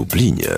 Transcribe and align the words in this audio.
Lublinie. 0.00 0.48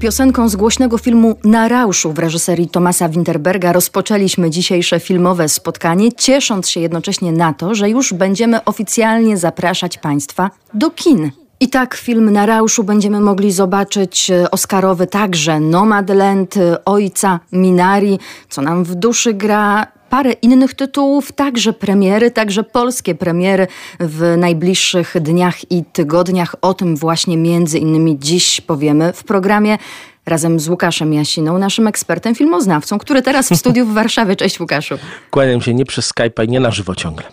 Piosenką 0.00 0.48
z 0.48 0.56
głośnego 0.56 0.98
filmu 0.98 1.36
Na 1.44 1.68
Rauszu 1.68 2.12
w 2.12 2.18
reżyserii 2.18 2.68
Tomasa 2.68 3.08
Winterberga 3.08 3.72
rozpoczęliśmy 3.72 4.50
dzisiejsze 4.50 5.00
filmowe 5.00 5.48
spotkanie, 5.48 6.12
ciesząc 6.12 6.68
się 6.68 6.80
jednocześnie 6.80 7.32
na 7.32 7.52
to, 7.52 7.74
że 7.74 7.90
już 7.90 8.12
będziemy 8.12 8.64
oficjalnie 8.64 9.36
zapraszać 9.36 9.98
Państwa 9.98 10.50
do 10.74 10.90
kin. 10.90 11.30
I 11.60 11.68
tak 11.68 11.94
film 11.94 12.30
Na 12.30 12.46
Rauszu 12.46 12.84
będziemy 12.84 13.20
mogli 13.20 13.52
zobaczyć 13.52 14.30
e, 14.30 14.50
Oscarowy 14.50 15.06
także 15.06 15.60
Nomadland, 15.60 16.56
e, 16.56 16.84
Ojca 16.84 17.40
Minari, 17.52 18.18
co 18.48 18.62
nam 18.62 18.84
w 18.84 18.94
duszy 18.94 19.34
gra, 19.34 19.86
parę 20.10 20.32
innych 20.32 20.74
tytułów, 20.74 21.32
także 21.32 21.72
premiery, 21.72 22.30
także 22.30 22.62
polskie 22.64 23.14
premiery 23.14 23.66
w 24.00 24.34
najbliższych 24.38 25.14
dniach 25.20 25.70
i 25.70 25.84
tygodniach. 25.92 26.54
O 26.62 26.74
tym 26.74 26.96
właśnie 26.96 27.36
między 27.36 27.78
innymi 27.78 28.18
dziś 28.18 28.60
powiemy 28.60 29.12
w 29.12 29.24
programie 29.24 29.78
razem 30.26 30.60
z 30.60 30.68
Łukaszem 30.68 31.12
Jasiną, 31.12 31.58
naszym 31.58 31.86
ekspertem 31.86 32.34
filmoznawcą, 32.34 32.98
który 32.98 33.22
teraz 33.22 33.48
w 33.48 33.56
studiu 33.56 33.86
w 33.86 33.94
Warszawie. 33.94 34.36
Cześć 34.36 34.60
Łukaszu. 34.60 34.94
Kłaniam 35.30 35.60
się 35.60 35.74
nie 35.74 35.84
przez 35.84 36.12
Skype'a 36.12 36.44
i 36.44 36.48
nie 36.48 36.60
na 36.60 36.70
żywo 36.70 36.94
ciągle. 36.94 37.24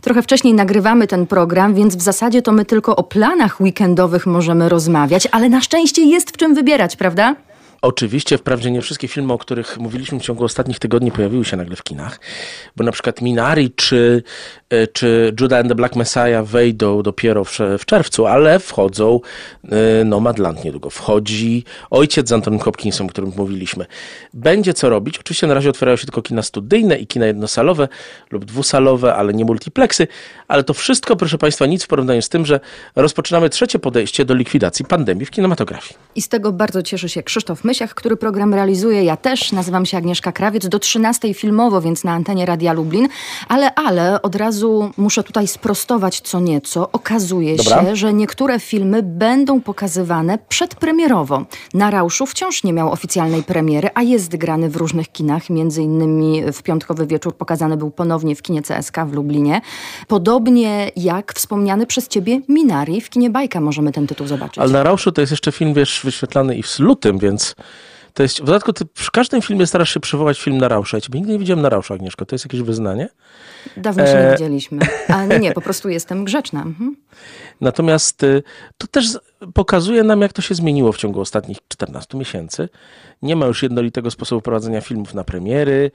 Trochę 0.00 0.22
wcześniej 0.22 0.54
nagrywamy 0.54 1.06
ten 1.06 1.26
program, 1.26 1.74
więc 1.74 1.96
w 1.96 2.02
zasadzie 2.02 2.42
to 2.42 2.52
my 2.52 2.64
tylko 2.64 2.96
o 2.96 3.02
planach 3.02 3.60
weekendowych 3.60 4.26
możemy 4.26 4.68
rozmawiać, 4.68 5.28
ale 5.30 5.48
na 5.48 5.60
szczęście 5.60 6.02
jest 6.02 6.30
w 6.30 6.36
czym 6.36 6.54
wybierać, 6.54 6.96
prawda? 6.96 7.36
Oczywiście, 7.82 8.38
wprawdzie 8.38 8.70
nie 8.70 8.82
wszystkie 8.82 9.08
filmy, 9.08 9.32
o 9.32 9.38
których 9.38 9.78
mówiliśmy 9.78 10.20
w 10.20 10.22
ciągu 10.22 10.44
ostatnich 10.44 10.78
tygodni, 10.78 11.12
pojawiły 11.12 11.44
się 11.44 11.56
nagle 11.56 11.76
w 11.76 11.82
kinach, 11.82 12.20
bo 12.76 12.84
na 12.84 12.92
przykład 12.92 13.20
Minari 13.20 13.70
czy, 13.70 14.22
e, 14.70 14.86
czy 14.86 15.34
Judah 15.40 15.60
and 15.60 15.68
the 15.68 15.74
Black 15.74 15.96
Messiah 15.96 16.44
wejdą 16.44 17.02
dopiero 17.02 17.44
w, 17.44 17.58
w 17.78 17.84
czerwcu, 17.84 18.26
ale 18.26 18.58
wchodzą 18.58 19.20
e, 20.00 20.04
Nomadland 20.04 20.64
niedługo. 20.64 20.90
Wchodzi 20.90 21.64
Ojciec 21.90 22.28
z 22.28 22.32
Antonym 22.32 22.60
Hopkinsem, 22.60 23.06
o 23.06 23.10
którym 23.10 23.32
mówiliśmy. 23.36 23.86
Będzie 24.34 24.74
co 24.74 24.88
robić. 24.88 25.18
Oczywiście 25.18 25.46
na 25.46 25.54
razie 25.54 25.70
otwierają 25.70 25.96
się 25.96 26.06
tylko 26.06 26.22
kina 26.22 26.42
studyjne 26.42 26.98
i 26.98 27.06
kina 27.06 27.26
jednosalowe 27.26 27.88
lub 28.30 28.44
dwusalowe, 28.44 29.14
ale 29.14 29.32
nie 29.34 29.44
multiplexy, 29.44 30.06
ale 30.48 30.64
to 30.64 30.74
wszystko, 30.74 31.16
proszę 31.16 31.38
Państwa, 31.38 31.66
nic 31.66 31.84
w 31.84 31.86
porównaniu 31.86 32.22
z 32.22 32.28
tym, 32.28 32.46
że 32.46 32.60
rozpoczynamy 32.96 33.50
trzecie 33.50 33.78
podejście 33.78 34.24
do 34.24 34.34
likwidacji 34.34 34.84
pandemii 34.84 35.26
w 35.26 35.30
kinematografii. 35.30 36.00
I 36.14 36.22
z 36.22 36.28
tego 36.28 36.52
bardzo 36.52 36.82
cieszy 36.82 37.08
się 37.08 37.22
Krzysztof 37.22 37.64
Myślach, 37.72 37.94
który 37.94 38.16
program 38.16 38.54
realizuje. 38.54 39.04
Ja 39.04 39.16
też 39.16 39.52
nazywam 39.52 39.86
się 39.86 39.96
Agnieszka 39.96 40.32
Krawiec. 40.32 40.68
Do 40.68 40.78
13 40.78 41.34
filmowo, 41.34 41.80
więc 41.80 42.04
na 42.04 42.12
antenie 42.12 42.46
Radia 42.46 42.72
Lublin. 42.72 43.08
Ale, 43.48 43.74
ale 43.74 44.22
od 44.22 44.36
razu 44.36 44.90
muszę 44.96 45.22
tutaj 45.22 45.48
sprostować 45.48 46.20
co 46.20 46.40
nieco. 46.40 46.92
Okazuje 46.92 47.56
Dobra. 47.56 47.82
się, 47.82 47.96
że 47.96 48.12
niektóre 48.12 48.60
filmy 48.60 49.02
będą 49.02 49.60
pokazywane 49.60 50.38
przedpremierowo. 50.48 51.44
Na 51.74 51.90
Rauszu 51.90 52.26
wciąż 52.26 52.64
nie 52.64 52.72
miał 52.72 52.92
oficjalnej 52.92 53.42
premiery, 53.42 53.90
a 53.94 54.02
jest 54.02 54.36
grany 54.36 54.68
w 54.68 54.76
różnych 54.76 55.12
kinach. 55.12 55.50
Między 55.50 55.82
innymi 55.82 56.42
w 56.52 56.62
piątkowy 56.62 57.06
wieczór 57.06 57.36
pokazany 57.36 57.76
był 57.76 57.90
ponownie 57.90 58.36
w 58.36 58.42
kinie 58.42 58.62
CSK 58.62 58.96
w 59.06 59.12
Lublinie. 59.12 59.60
Podobnie 60.08 60.90
jak 60.96 61.32
wspomniany 61.32 61.86
przez 61.86 62.08
ciebie 62.08 62.40
Minari. 62.48 63.00
W 63.00 63.10
kinie 63.10 63.30
Bajka 63.30 63.60
możemy 63.60 63.92
ten 63.92 64.06
tytuł 64.06 64.26
zobaczyć. 64.26 64.58
Ale 64.58 64.72
na 64.72 64.82
Rauszu 64.82 65.12
to 65.12 65.20
jest 65.20 65.30
jeszcze 65.30 65.52
film, 65.52 65.74
wiesz, 65.74 66.00
wyświetlany 66.04 66.56
i 66.56 66.62
w 66.62 66.78
lutym, 66.78 67.18
więc 67.18 67.54
to 68.14 68.22
jest, 68.22 68.40
w 68.42 68.44
dodatku 68.44 68.72
ty 68.72 68.84
przy 68.86 69.10
każdym 69.10 69.42
filmie 69.42 69.66
starasz 69.66 69.94
się 69.94 70.00
przywołać 70.00 70.40
film 70.40 70.58
na 70.58 70.68
Rausza. 70.68 70.96
Ja 70.96 71.00
ciebie 71.00 71.18
nigdy 71.18 71.32
nie 71.32 71.38
widziałem 71.38 71.62
na 71.62 71.68
Rauszu, 71.68 71.94
Agnieszko. 71.94 72.26
To 72.26 72.34
jest 72.34 72.44
jakieś 72.44 72.62
wyznanie? 72.62 73.08
Dawno 73.76 74.06
się 74.06 74.12
e... 74.12 74.24
nie 74.24 74.32
widzieliśmy. 74.32 74.78
A 75.08 75.24
nie, 75.26 75.38
nie, 75.38 75.52
po 75.52 75.60
prostu 75.60 75.88
jestem 75.88 76.24
grzeczna. 76.24 76.62
Mhm. 76.62 76.96
Natomiast 77.60 78.22
y, 78.22 78.42
to 78.78 78.86
też 78.86 79.18
pokazuje 79.54 80.02
nam, 80.02 80.20
jak 80.20 80.32
to 80.32 80.42
się 80.42 80.54
zmieniło 80.54 80.92
w 80.92 80.96
ciągu 80.96 81.20
ostatnich 81.20 81.58
14 81.68 82.18
miesięcy. 82.18 82.68
Nie 83.22 83.36
ma 83.36 83.46
już 83.46 83.62
jednolitego 83.62 84.10
sposobu 84.10 84.42
prowadzenia 84.42 84.80
filmów 84.80 85.14
na 85.14 85.24
premiery, 85.24 85.90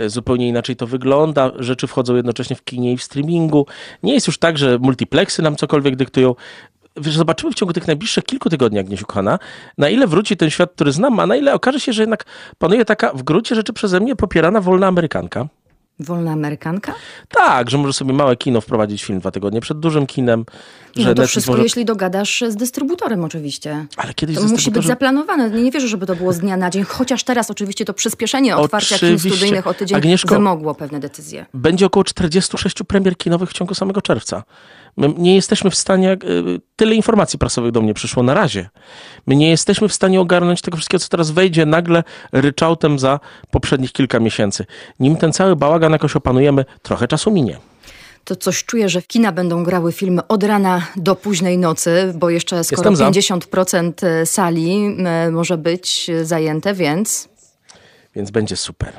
y, 0.00 0.10
zupełnie 0.10 0.48
inaczej 0.48 0.76
to 0.76 0.86
wygląda. 0.86 1.52
Rzeczy 1.58 1.86
wchodzą 1.86 2.16
jednocześnie 2.16 2.56
w 2.56 2.64
kinie 2.64 2.92
i 2.92 2.96
w 2.96 3.02
streamingu. 3.02 3.66
Nie 4.02 4.14
jest 4.14 4.26
już 4.26 4.38
tak, 4.38 4.58
że 4.58 4.78
multiplexy 4.78 5.42
nam 5.42 5.56
cokolwiek 5.56 5.96
dyktują 5.96 6.34
zobaczymy 7.00 7.52
w 7.52 7.54
ciągu 7.54 7.72
tych 7.72 7.86
najbliższych 7.86 8.24
kilku 8.24 8.50
tygodni, 8.50 8.78
Agniesiu 8.78 9.06
kochana, 9.06 9.38
na 9.78 9.88
ile 9.88 10.06
wróci 10.06 10.36
ten 10.36 10.50
świat, 10.50 10.72
który 10.72 10.92
znam, 10.92 11.20
a 11.20 11.26
na 11.26 11.36
ile 11.36 11.54
okaże 11.54 11.80
się, 11.80 11.92
że 11.92 12.02
jednak 12.02 12.24
panuje 12.58 12.84
taka 12.84 13.12
w 13.12 13.22
gruncie 13.22 13.54
rzeczy 13.54 13.72
przeze 13.72 14.00
mnie 14.00 14.16
popierana 14.16 14.60
wolna 14.60 14.86
Amerykanka. 14.86 15.46
Wolna 16.00 16.32
Amerykanka? 16.32 16.94
Tak, 17.28 17.70
że 17.70 17.78
może 17.78 17.92
sobie 17.92 18.12
małe 18.12 18.36
kino 18.36 18.60
wprowadzić 18.60 19.04
film 19.04 19.18
dwa 19.18 19.30
tygodnie 19.30 19.60
przed 19.60 19.78
dużym 19.78 20.06
kinem. 20.06 20.44
Że 20.96 21.08
no 21.08 21.14
to 21.14 21.26
wszystko, 21.26 21.52
może... 21.52 21.62
jeśli 21.62 21.84
dogadasz 21.84 22.44
z 22.48 22.56
dystrybutorem 22.56 23.24
oczywiście. 23.24 23.86
Ale 23.96 24.14
kiedyś 24.14 24.36
To 24.36 24.42
musi 24.42 24.70
być 24.70 24.86
zaplanowane. 24.86 25.50
Nie, 25.50 25.62
nie 25.62 25.70
wierzę, 25.70 25.88
żeby 25.88 26.06
to 26.06 26.16
było 26.16 26.32
z 26.32 26.38
dnia 26.38 26.56
na 26.56 26.70
dzień, 26.70 26.84
chociaż 26.84 27.24
teraz 27.24 27.50
oczywiście 27.50 27.84
to 27.84 27.94
przyspieszenie 27.94 28.56
otwarcia 28.56 28.96
oczywiście. 28.96 29.28
kin 29.28 29.32
studyjnych 29.32 29.66
o 29.66 29.74
tydzień 29.74 29.98
Agnieszko, 29.98 30.34
wymogło 30.34 30.74
pewne 30.74 31.00
decyzje. 31.00 31.46
Będzie 31.54 31.86
około 31.86 32.04
46 32.04 32.76
premier 32.88 33.16
kinowych 33.16 33.50
w 33.50 33.52
ciągu 33.52 33.74
samego 33.74 34.02
czerwca. 34.02 34.42
My 34.96 35.14
nie 35.18 35.34
jesteśmy 35.34 35.70
w 35.70 35.74
stanie, 35.74 36.12
e, 36.12 36.16
tyle 36.76 36.94
informacji 36.94 37.38
prasowych 37.38 37.72
do 37.72 37.80
mnie 37.80 37.94
przyszło 37.94 38.22
na 38.22 38.34
razie. 38.34 38.68
My 39.26 39.36
nie 39.36 39.50
jesteśmy 39.50 39.88
w 39.88 39.92
stanie 39.92 40.20
ogarnąć 40.20 40.60
tego 40.60 40.76
wszystkiego, 40.76 41.00
co 41.00 41.08
teraz 41.08 41.30
wejdzie 41.30 41.66
nagle 41.66 42.04
ryczałtem 42.32 42.98
za 42.98 43.20
poprzednich 43.50 43.92
kilka 43.92 44.20
miesięcy. 44.20 44.66
Nim 45.00 45.16
ten 45.16 45.32
cały 45.32 45.56
bałagan 45.56 45.92
jakoś 45.92 46.16
opanujemy, 46.16 46.64
trochę 46.82 47.08
czasu 47.08 47.30
minie 47.30 47.58
to 48.26 48.36
coś 48.36 48.64
czuję, 48.64 48.88
że 48.88 49.00
w 49.00 49.06
kina 49.06 49.32
będą 49.32 49.64
grały 49.64 49.92
filmy 49.92 50.26
od 50.26 50.42
rana 50.42 50.86
do 50.96 51.16
późnej 51.16 51.58
nocy, 51.58 52.12
bo 52.14 52.30
jeszcze 52.30 52.64
skoro 52.64 52.90
50% 52.90 53.92
e, 54.06 54.26
sali 54.26 54.96
e, 54.98 55.30
może 55.30 55.58
być 55.58 56.10
zajęte, 56.22 56.74
więc 56.74 57.28
więc 58.16 58.30
będzie 58.30 58.56
super. 58.56 58.92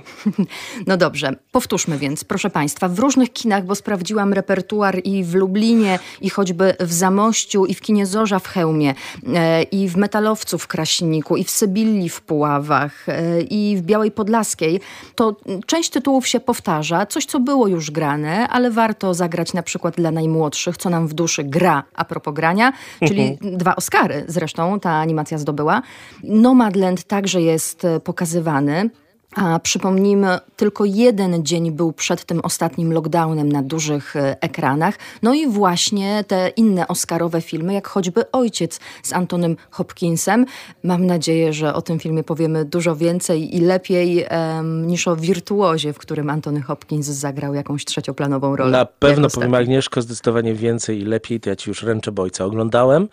No 0.88 0.97
dobrze, 0.97 1.35
powtórzmy 1.51 1.97
więc, 1.97 2.23
proszę 2.23 2.50
Państwa, 2.50 2.89
w 2.89 3.00
różnych 3.00 3.33
kinach, 3.33 3.66
bo 3.66 3.75
sprawdziłam 3.75 4.33
repertuar 4.33 5.01
i 5.03 5.23
w 5.23 5.35
Lublinie, 5.35 6.00
i 6.22 6.29
choćby 6.29 6.75
w 6.79 6.94
Zamościu, 6.94 7.66
i 7.66 7.73
w 7.73 7.81
kinie 7.81 8.05
Zorza 8.05 8.39
w 8.39 8.47
Chełmie, 8.47 8.95
e, 9.33 9.63
i 9.63 9.89
w 9.89 9.97
Metalowcu 9.97 10.57
w 10.57 10.67
Kraśniku, 10.67 11.38
i 11.38 11.44
w 11.44 11.50
Sybilli 11.50 12.09
w 12.09 12.22
Puławach, 12.22 13.09
e, 13.09 13.41
i 13.41 13.78
w 13.78 13.81
Białej 13.81 14.11
Podlaskiej, 14.11 14.79
to 15.16 15.35
część 15.66 15.89
tytułów 15.89 16.28
się 16.28 16.39
powtarza, 16.39 17.05
coś 17.05 17.25
co 17.25 17.39
było 17.39 17.67
już 17.67 17.91
grane, 17.91 18.47
ale 18.47 18.72
warto 18.72 19.13
zagrać 19.13 19.53
na 19.53 19.63
przykład 19.63 19.95
dla 19.95 20.11
najmłodszych, 20.11 20.78
co 20.78 20.89
nam 20.89 21.07
w 21.07 21.13
duszy 21.13 21.44
gra 21.44 21.84
a 21.94 22.05
propos 22.05 22.34
grania, 22.34 22.73
czyli 23.07 23.22
mhm. 23.22 23.57
dwa 23.57 23.75
Oscary 23.75 24.25
zresztą 24.28 24.79
ta 24.79 24.91
animacja 24.91 25.38
zdobyła. 25.38 25.81
Nomadland 26.23 27.03
także 27.03 27.41
jest 27.41 27.85
e, 27.85 27.99
pokazywany. 27.99 28.89
A 29.38 29.59
przypomnijmy, 29.59 30.38
tylko 30.56 30.86
jeden 30.86 31.46
dzień 31.46 31.72
był 31.72 31.94
przed 31.94 32.25
tym 32.25 32.40
ostatnim 32.40 32.94
lockdownem 32.94 33.52
na 33.52 33.64
dużych 33.64 34.16
e, 34.16 34.42
ekranach. 34.42 34.96
No 35.24 35.34
i 35.34 35.48
właśnie 35.48 36.24
te 36.28 36.50
inne 36.50 36.88
Oscarowe 36.88 37.42
filmy, 37.42 37.74
jak 37.74 37.88
choćby 37.88 38.31
Ojciec 38.31 38.80
z 39.03 39.14
Antonym 39.14 39.58
Hopkinsem. 39.72 40.46
Mam 40.84 41.06
nadzieję, 41.06 41.53
że 41.53 41.74
o 41.74 41.81
tym 41.81 42.00
filmie 42.00 42.24
powiemy 42.24 42.66
dużo 42.66 42.96
więcej 42.96 43.56
i 43.56 43.59
lepiej 43.59 44.26
um, 44.31 44.88
niż 44.88 45.08
o 45.08 45.16
wirtuozie, 45.16 45.94
w 45.94 45.97
którym 45.97 46.30
Antony 46.30 46.62
Hopkins 46.62 47.06
zagrał 47.06 47.53
jakąś 47.53 47.86
trzecioplanową 47.86 48.56
rolę. 48.56 48.72
Na 48.72 48.86
pewno 48.86 49.30
powiem 49.30 49.53
Agnieszko 49.53 50.02
zdecydowanie 50.02 50.53
więcej 50.53 51.00
i 51.00 51.06
lepiej. 51.06 51.40
To 51.40 51.50
ja 51.50 51.56
ci 51.56 51.70
już 51.70 51.84
ręczę 51.84 52.12
bojca. 52.12 52.46
Oglądałem 52.46 53.08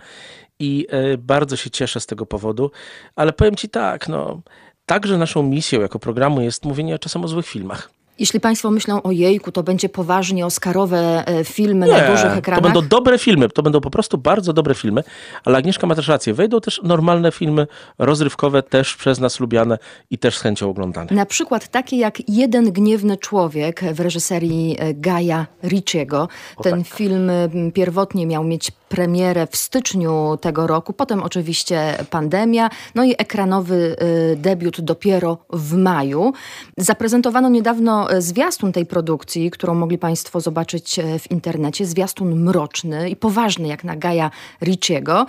i 0.58 0.86
y, 1.14 1.18
bardzo 1.18 1.56
się 1.56 1.70
cieszę 1.70 2.00
z 2.00 2.06
tego 2.06 2.26
powodu, 2.26 2.70
ale 3.16 3.32
powiem 3.32 3.54
ci 3.54 3.68
tak, 3.68 4.08
no 4.08 4.42
Także 4.86 5.18
naszą 5.18 5.42
misją 5.42 5.80
jako 5.80 5.98
programu 5.98 6.40
jest 6.40 6.64
mówienie 6.64 6.98
czasem 6.98 7.24
o 7.24 7.28
złych 7.28 7.46
filmach. 7.46 7.93
Jeśli 8.18 8.40
Państwo 8.40 8.70
myślą 8.70 9.02
o 9.02 9.10
jejku, 9.10 9.52
to 9.52 9.62
będzie 9.62 9.88
poważnie 9.88 10.46
Oscarowe 10.46 11.26
e, 11.26 11.44
filmy 11.44 11.86
Nie, 11.86 11.92
na 11.92 12.10
dużych 12.10 12.36
ekranach? 12.36 12.62
to 12.62 12.72
będą 12.72 12.88
dobre 12.88 13.18
filmy, 13.18 13.48
to 13.48 13.62
będą 13.62 13.80
po 13.80 13.90
prostu 13.90 14.18
bardzo 14.18 14.52
dobre 14.52 14.74
filmy, 14.74 15.02
ale 15.44 15.58
Agnieszka 15.58 15.86
ma 15.86 15.94
też 15.94 16.08
rację, 16.08 16.34
wejdą 16.34 16.60
też 16.60 16.80
normalne 16.84 17.32
filmy 17.32 17.66
rozrywkowe, 17.98 18.62
też 18.62 18.96
przez 18.96 19.20
nas 19.20 19.40
lubiane 19.40 19.78
i 20.10 20.18
też 20.18 20.38
z 20.38 20.40
chęcią 20.40 20.70
oglądane. 20.70 21.06
Na 21.10 21.26
przykład 21.26 21.68
takie 21.68 21.96
jak 21.96 22.28
Jeden 22.28 22.72
gniewny 22.72 23.16
człowiek 23.16 23.80
w 23.94 24.00
reżyserii 24.00 24.76
e, 24.78 24.94
Gaja 24.94 25.46
Ricciego. 25.62 26.28
Ten 26.62 26.84
tak. 26.84 26.94
film 26.94 27.30
pierwotnie 27.74 28.26
miał 28.26 28.44
mieć 28.44 28.70
premierę 28.94 29.46
w 29.46 29.56
styczniu 29.56 30.38
tego 30.40 30.66
roku, 30.66 30.92
potem 30.92 31.22
oczywiście 31.22 31.94
pandemia, 32.10 32.70
no 32.94 33.04
i 33.04 33.14
ekranowy 33.18 33.96
y, 34.32 34.36
debiut 34.36 34.80
dopiero 34.80 35.38
w 35.52 35.76
maju. 35.76 36.32
Zaprezentowano 36.78 37.48
niedawno 37.48 38.03
e, 38.10 38.22
zwiastun 38.22 38.72
tej 38.72 38.86
produkcji, 38.86 39.50
którą 39.50 39.74
mogli 39.74 39.98
Państwo 39.98 40.40
zobaczyć 40.40 40.98
e, 40.98 41.18
w 41.18 41.30
internecie. 41.30 41.86
Zwiastun 41.86 42.34
mroczny 42.34 43.10
i 43.10 43.16
poważny, 43.16 43.68
jak 43.68 43.84
na 43.84 43.96
Gaja 43.96 44.30
Ricciego. 44.62 45.26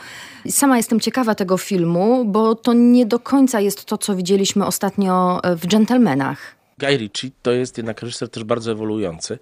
Sama 0.50 0.78
jestem 0.78 1.00
ciekawa 1.00 1.36
tego 1.36 1.58
filmu, 1.58 2.26
bo 2.26 2.56
to 2.56 2.74
nie 2.74 3.06
do 3.06 3.20
końca 3.20 3.60
jest 3.60 3.86
to, 3.86 3.98
co 3.98 4.16
widzieliśmy 4.16 4.66
ostatnio 4.66 5.44
e, 5.44 5.56
w 5.56 5.68
Gentlemanach. 5.68 6.56
Guy 6.80 6.98
Ritchie 6.98 7.32
to 7.42 7.52
jest 7.52 7.78
jednak 7.78 8.02
reżyser 8.02 8.30
też 8.30 8.44
bardzo 8.44 8.72
ewoluujący, 8.72 9.40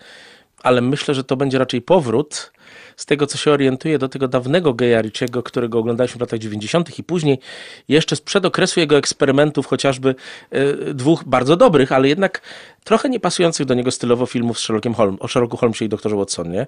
ale 0.63 0.81
myślę, 0.81 1.13
że 1.13 1.23
to 1.23 1.37
będzie 1.37 1.57
raczej 1.57 1.81
powrót 1.81 2.51
z 2.97 3.05
tego 3.05 3.27
co 3.27 3.37
się 3.37 3.51
orientuję, 3.51 3.97
do 3.97 4.09
tego 4.09 4.27
dawnego 4.27 4.73
Geja 4.73 5.01
którego 5.43 5.79
oglądaliśmy 5.79 6.17
w 6.17 6.21
latach 6.21 6.39
90. 6.39 6.99
i 6.99 7.03
później 7.03 7.39
jeszcze 7.87 8.15
sprzed 8.15 8.45
okresu 8.45 8.79
jego 8.79 8.97
eksperymentów, 8.97 9.67
chociażby 9.67 10.15
y, 10.53 10.93
dwóch 10.93 11.23
bardzo 11.23 11.55
dobrych, 11.55 11.91
ale 11.91 12.07
jednak 12.07 12.41
trochę 12.83 13.09
niepasujących 13.09 13.65
do 13.65 13.73
niego 13.73 13.91
stylowo 13.91 14.25
filmów 14.25 14.59
z 14.59 14.61
Sherlockiem 14.61 14.93
Holmes, 14.93 15.17
o 15.19 15.27
Sherlocku 15.27 15.57
Holmesie 15.57 15.85
i 15.85 15.89
doktorze 15.89 16.15
Watsonie. 16.15 16.67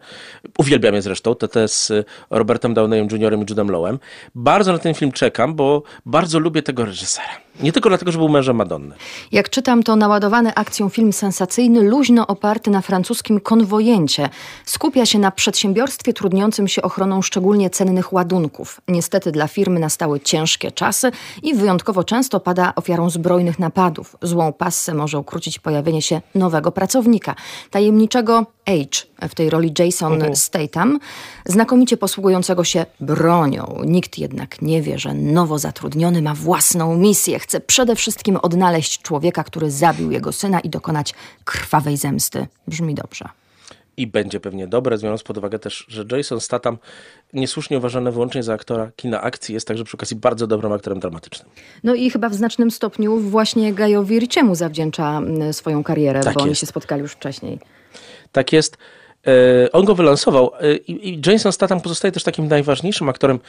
Uwielbiam 0.58 0.96
je 0.96 1.02
zresztą, 1.02 1.36
te, 1.36 1.48
te 1.48 1.68
z 1.68 1.92
Robertem 2.30 2.74
Downeyem 2.74 3.08
Jr. 3.12 3.34
i 3.34 3.40
Judem 3.40 3.72
Lowem. 3.72 4.00
Bardzo 4.36 4.74
na 4.74 4.80
ten 4.80 4.94
film 4.94 5.12
czekam, 5.12 5.56
bo 5.56 5.84
bardzo 6.06 6.40
lubię 6.40 6.64
tego 6.64 6.86
reżysera. 6.86 7.46
Nie 7.60 7.72
tylko 7.72 7.90
dlatego, 7.90 8.12
że 8.12 8.18
był 8.18 8.30
mężem 8.30 8.56
Madonny. 8.56 8.96
Jak 9.32 9.50
czytam, 9.50 9.84
to 9.84 9.96
naładowany 9.96 10.54
akcją 10.54 10.90
film 10.90 11.14
sensacyjny, 11.14 11.82
luźno 11.82 12.28
oparty 12.28 12.72
na 12.72 12.82
francuskim 12.82 13.40
konwojencie. 13.40 14.30
Skupia 14.66 15.06
się 15.06 15.20
na 15.20 15.32
przedsiębiorstwie 15.32 15.95
trudniącym 16.04 16.68
się 16.68 16.82
ochroną 16.82 17.22
szczególnie 17.22 17.70
cennych 17.70 18.14
ładunków. 18.14 18.82
Niestety 18.88 19.32
dla 19.32 19.48
firmy 19.48 19.80
nastały 19.80 20.20
ciężkie 20.20 20.72
czasy 20.72 21.12
i 21.44 21.56
wyjątkowo 21.56 22.04
często 22.04 22.40
pada 22.40 22.74
ofiarą 22.76 23.10
zbrojnych 23.10 23.60
napadów. 23.60 24.16
Złą 24.22 24.54
passę 24.54 24.94
może 24.94 25.20
ukrócić 25.20 25.60
pojawienie 25.60 26.02
się 26.02 26.22
nowego 26.36 26.72
pracownika, 26.72 27.36
tajemniczego 27.72 28.46
H 28.68 28.74
w 29.30 29.36
tej 29.36 29.50
roli 29.50 29.74
Jason 29.80 30.20
uh-huh. 30.20 30.36
Statham, 30.36 31.00
znakomicie 31.46 31.98
posługującego 31.98 32.64
się 32.64 32.86
bronią. 33.00 33.82
Nikt 33.86 34.18
jednak 34.18 34.62
nie 34.62 34.82
wie, 34.82 35.00
że 35.00 35.14
nowo 35.14 35.60
zatrudniony 35.60 36.22
ma 36.22 36.34
własną 36.34 36.98
misję. 36.98 37.40
Chce 37.40 37.60
przede 37.60 37.96
wszystkim 37.96 38.38
odnaleźć 38.38 39.02
człowieka, 39.02 39.44
który 39.44 39.72
zabił 39.72 40.12
jego 40.12 40.32
syna 40.32 40.60
i 40.60 40.70
dokonać 40.70 41.14
krwawej 41.46 41.98
zemsty. 41.98 42.48
Brzmi 42.68 42.96
dobrze 42.96 43.30
i 43.98 44.08
będzie 44.08 44.40
pewnie 44.40 44.68
dobre, 44.68 44.98
biorąc 44.98 45.24
pod 45.24 45.38
uwagę 45.38 45.60
też, 45.60 45.86
że 45.88 46.06
Jason 46.12 46.40
Statham, 46.40 46.78
niesłusznie 47.34 47.78
uważany 47.78 48.12
wyłącznie 48.12 48.44
za 48.44 48.54
aktora 48.54 48.92
kina 48.96 49.22
akcji, 49.22 49.54
jest 49.54 49.68
także 49.68 49.84
przy 49.84 49.98
okazji 49.98 50.18
bardzo 50.18 50.48
dobrym 50.48 50.72
aktorem 50.72 51.00
dramatycznym. 51.00 51.50
No 51.84 51.96
i 51.96 52.10
chyba 52.10 52.30
w 52.30 52.34
znacznym 52.34 52.72
stopniu 52.72 53.20
właśnie 53.20 53.74
Gajowi 53.74 54.20
Riciemu 54.20 54.56
zawdzięcza 54.56 55.22
swoją 55.52 55.84
karierę, 55.84 56.20
tak 56.20 56.34
bo 56.34 56.40
jest. 56.40 56.46
oni 56.48 56.56
się 56.56 56.66
spotkali 56.66 57.02
już 57.02 57.12
wcześniej. 57.12 57.60
Tak 58.32 58.54
jest. 58.54 58.78
E, 59.28 59.72
on 59.72 59.86
go 59.86 59.96
wylansował 59.96 60.52
e, 60.60 60.76
i 60.76 61.22
Jason 61.26 61.52
Statham 61.52 61.82
pozostaje 61.82 62.12
też 62.12 62.24
takim 62.24 62.48
najważniejszym 62.48 63.10
aktorem 63.10 63.40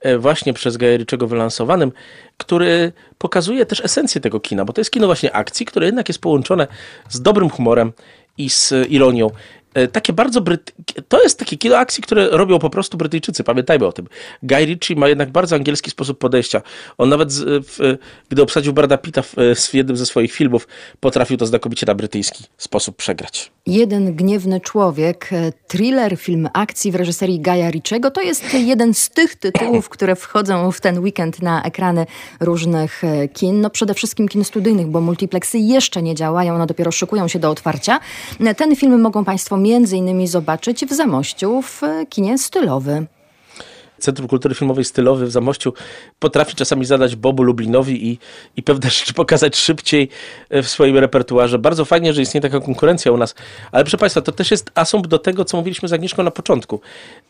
e, 0.00 0.18
właśnie 0.18 0.52
przez 0.52 0.76
Gaja 0.76 0.96
Ritchiego 0.96 1.26
wylansowanym, 1.26 1.92
który 2.36 2.92
pokazuje 3.18 3.66
też 3.66 3.84
esencję 3.84 4.20
tego 4.20 4.40
kina, 4.40 4.64
bo 4.64 4.72
to 4.72 4.80
jest 4.80 4.90
kino 4.90 5.06
właśnie 5.06 5.32
akcji, 5.32 5.66
które 5.66 5.86
jednak 5.86 6.08
jest 6.08 6.20
połączone 6.20 6.66
z 7.08 7.22
dobrym 7.22 7.50
humorem 7.50 7.92
i 8.38 8.50
z 8.50 8.72
ironią. 8.88 9.30
E, 9.76 9.88
takie 9.88 10.12
bardzo 10.12 10.40
Bryty... 10.40 10.72
To 11.08 11.22
jest 11.22 11.38
takie 11.38 11.56
kino 11.56 11.78
akcji, 11.78 12.02
które 12.02 12.28
robią 12.28 12.58
po 12.58 12.70
prostu 12.70 12.96
Brytyjczycy, 12.96 13.44
pamiętajmy 13.44 13.86
o 13.86 13.92
tym. 13.92 14.06
Guy 14.42 14.64
Ritchie 14.64 14.96
ma 14.96 15.08
jednak 15.08 15.30
bardzo 15.30 15.56
angielski 15.56 15.90
sposób 15.90 16.18
podejścia. 16.18 16.62
On 16.98 17.08
nawet, 17.08 17.32
w, 17.32 17.96
gdy 18.28 18.42
obsadził 18.42 18.72
Brada 18.72 18.98
Pitta 18.98 19.22
w, 19.22 19.34
w 19.70 19.74
jednym 19.74 19.96
ze 19.96 20.06
swoich 20.06 20.32
filmów, 20.32 20.68
potrafił 21.00 21.36
to 21.36 21.46
znakomicie 21.46 21.86
na 21.86 21.94
brytyjski 21.94 22.44
sposób 22.58 22.96
przegrać. 22.96 23.52
Jeden 23.66 24.14
gniewny 24.14 24.60
człowiek, 24.60 25.28
e, 25.32 25.52
thriller, 25.66 26.16
film 26.16 26.48
akcji 26.52 26.92
w 26.92 26.94
reżyserii 26.94 27.40
Gaja 27.40 27.70
Ritchiego, 27.70 28.10
to 28.10 28.20
jest 28.20 28.54
jeden 28.54 28.94
z 28.94 29.10
tych 29.10 29.36
tytułów, 29.36 29.88
które 29.88 30.16
wchodzą 30.16 30.72
w 30.72 30.80
ten 30.80 30.98
weekend 30.98 31.42
na 31.42 31.62
ekrany 31.62 32.06
różnych 32.40 33.04
e, 33.04 33.28
kin. 33.28 33.60
No 33.60 33.70
przede 33.70 33.94
wszystkim 33.94 34.28
kin 34.28 34.44
studyjnych, 34.44 34.86
bo 34.86 35.00
multiplexy 35.00 35.58
jeszcze 35.58 36.02
nie 36.02 36.14
działają, 36.14 36.58
no 36.58 36.66
dopiero 36.66 36.92
szykują 36.92 37.28
się 37.28 37.38
do 37.38 37.50
otwarcia. 37.50 38.00
Ten 38.56 38.76
film 38.76 39.00
mogą 39.00 39.24
Państwo 39.24 39.56
między 39.66 39.96
innymi 39.96 40.26
zobaczyć 40.26 40.86
w 40.86 40.92
Zamościu 40.92 41.62
w 41.62 41.80
kinie 42.08 42.38
stylowy. 42.38 43.06
Centrum 43.98 44.28
Kultury 44.28 44.54
Filmowej 44.54 44.84
Stylowy 44.84 45.26
w 45.26 45.30
Zamościu 45.30 45.72
potrafi 46.18 46.56
czasami 46.56 46.84
zadać 46.84 47.16
Bobu 47.16 47.42
Lublinowi 47.42 48.08
i, 48.08 48.18
i 48.56 48.62
pewne 48.62 48.90
rzeczy 48.90 49.14
pokazać 49.14 49.56
szybciej 49.56 50.08
e, 50.50 50.62
w 50.62 50.68
swoim 50.68 50.98
repertuarze. 50.98 51.58
Bardzo 51.58 51.84
fajnie, 51.84 52.12
że 52.12 52.22
istnieje 52.22 52.42
taka 52.42 52.60
konkurencja 52.60 53.12
u 53.12 53.16
nas. 53.16 53.34
Ale 53.72 53.84
proszę 53.84 53.98
Państwa, 53.98 54.20
to 54.20 54.32
też 54.32 54.50
jest 54.50 54.70
asumpt 54.74 55.10
do 55.10 55.18
tego, 55.18 55.44
co 55.44 55.56
mówiliśmy 55.56 55.88
z 55.88 55.92
Agnieszką 55.92 56.22
na 56.22 56.30
początku. 56.30 56.80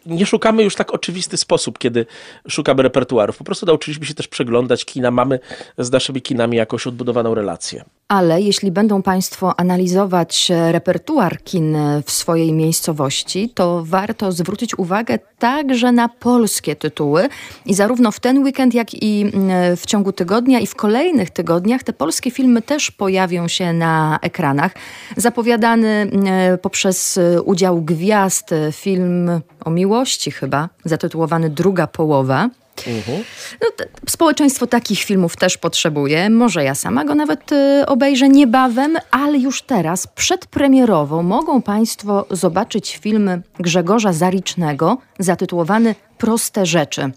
Nie 0.07 0.27
szukamy 0.27 0.63
już 0.63 0.75
tak 0.75 0.95
oczywisty 0.95 1.37
sposób, 1.37 1.79
kiedy 1.79 2.07
szukamy 2.49 2.83
repertuarów. 2.83 3.37
Po 3.37 3.45
prostu 3.45 3.67
nauczyliśmy 3.67 4.07
się 4.07 4.15
też 4.15 4.29
przeglądać 4.29 4.85
kina. 4.85 5.11
Mamy 5.11 5.39
z 5.79 5.91
naszymi 5.91 6.23
kinami 6.23 6.57
jakąś 6.57 6.87
odbudowaną 6.87 7.35
relację. 7.35 7.85
Ale 8.09 8.41
jeśli 8.41 8.71
będą 8.71 9.03
Państwo 9.03 9.61
analizować 9.61 10.51
e, 10.51 10.73
repertuar 10.73 11.43
kin 11.43 11.77
w 12.05 12.11
swojej 12.11 12.53
miejscowości, 12.53 13.51
to 13.55 13.83
warto 13.87 14.33
zwrócić 14.33 14.79
uwagę 14.79 15.19
także 15.39 15.93
na 15.93 16.09
polskie 16.09 16.56
tytuły. 16.77 17.29
I 17.67 17.75
zarówno 17.75 18.13
w 18.13 18.21
ten 18.21 18.45
weekend, 18.45 18.75
jak 18.75 19.03
i 19.03 19.21
mm, 19.35 19.77
w 19.77 19.87
ciągu 19.87 20.13
tygodnia 20.13 20.61
i 20.61 20.67
w 20.67 20.75
kolejnych 20.75 21.31
tygodniach 21.31 21.83
te 21.83 21.93
polskie 21.93 22.31
filmy 22.31 22.63
też 22.63 22.91
pojawią 22.91 23.49
się 23.49 23.73
na 23.73 24.19
ekranach. 24.23 24.73
Zapowiadany 25.17 25.89
mm, 25.89 26.59
poprzez 26.59 27.19
udział 27.45 27.83
gwiazd 27.83 28.51
film 28.73 29.31
o 29.65 29.71
miłości 29.71 30.31
chyba, 30.31 30.69
zatytułowany 30.85 31.51
Druga 31.51 31.87
połowa. 31.87 32.49
Mhm. 32.87 33.25
No, 33.61 33.87
społeczeństwo 34.09 34.67
takich 34.67 35.03
filmów 35.03 35.37
też 35.37 35.59
potrzebuje. 35.59 36.31
Może 36.31 36.65
ja 36.65 36.75
sama 36.75 37.05
go 37.05 37.15
nawet 37.15 37.53
y, 37.53 37.87
obejrzę 37.87 38.29
niebawem, 38.29 38.97
ale 39.11 39.39
już 39.39 39.63
teraz, 39.63 40.07
przedpremierowo, 40.07 41.23
mogą 41.23 41.63
Państwo 41.63 42.27
zobaczyć 42.31 42.97
film 42.97 43.43
Grzegorza 43.59 44.13
Zaricznego 44.13 44.99
zatytułowany 45.19 45.95
Proste 46.19 46.67
rzeczy. 46.67 47.11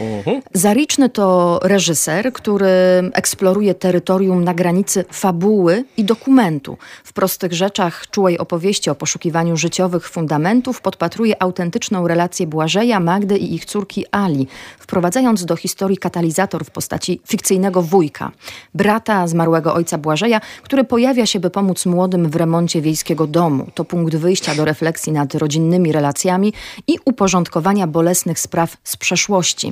Mhm. 0.00 0.42
Zariczny 0.54 1.08
to 1.08 1.58
reżyser, 1.62 2.32
który 2.32 2.68
eksploruje 3.12 3.74
terytorium 3.74 4.44
na 4.44 4.54
granicy 4.54 5.04
fabuły 5.12 5.84
i 5.96 6.04
dokumentu. 6.04 6.76
W 7.04 7.12
prostych 7.12 7.52
rzeczach 7.52 8.10
czułej 8.10 8.38
opowieści 8.38 8.90
o 8.90 8.94
poszukiwaniu 8.94 9.56
życiowych 9.56 10.08
fundamentów 10.08 10.80
podpatruje 10.80 11.42
autentyczną 11.42 12.08
relację 12.08 12.46
Błażeja, 12.46 13.00
Magdy 13.00 13.38
i 13.38 13.54
ich 13.54 13.64
córki 13.64 14.04
Ali, 14.10 14.46
wprowadzając 14.78 15.44
do 15.44 15.56
historii 15.56 15.98
katalizator 15.98 16.64
w 16.64 16.70
postaci 16.70 17.20
fikcyjnego 17.26 17.82
wujka, 17.82 18.30
brata 18.74 19.26
zmarłego 19.26 19.74
ojca 19.74 19.98
Błażeja, 19.98 20.40
który 20.62 20.84
pojawia 20.84 21.26
się, 21.26 21.40
by 21.40 21.50
pomóc 21.50 21.86
młodym 21.86 22.30
w 22.30 22.36
remoncie 22.36 22.80
wiejskiego 22.80 23.26
domu. 23.26 23.66
To 23.74 23.84
punkt 23.84 24.16
wyjścia 24.16 24.54
do 24.54 24.64
refleksji 24.64 25.12
nad 25.12 25.34
rodzinnymi 25.34 25.92
relacjami 25.92 26.52
i 26.86 26.98
uporządkowania 27.04 27.86
bolesnych 27.86 28.38
spraw 28.38 28.76
z 28.84 28.96
przeszłości. 28.96 29.67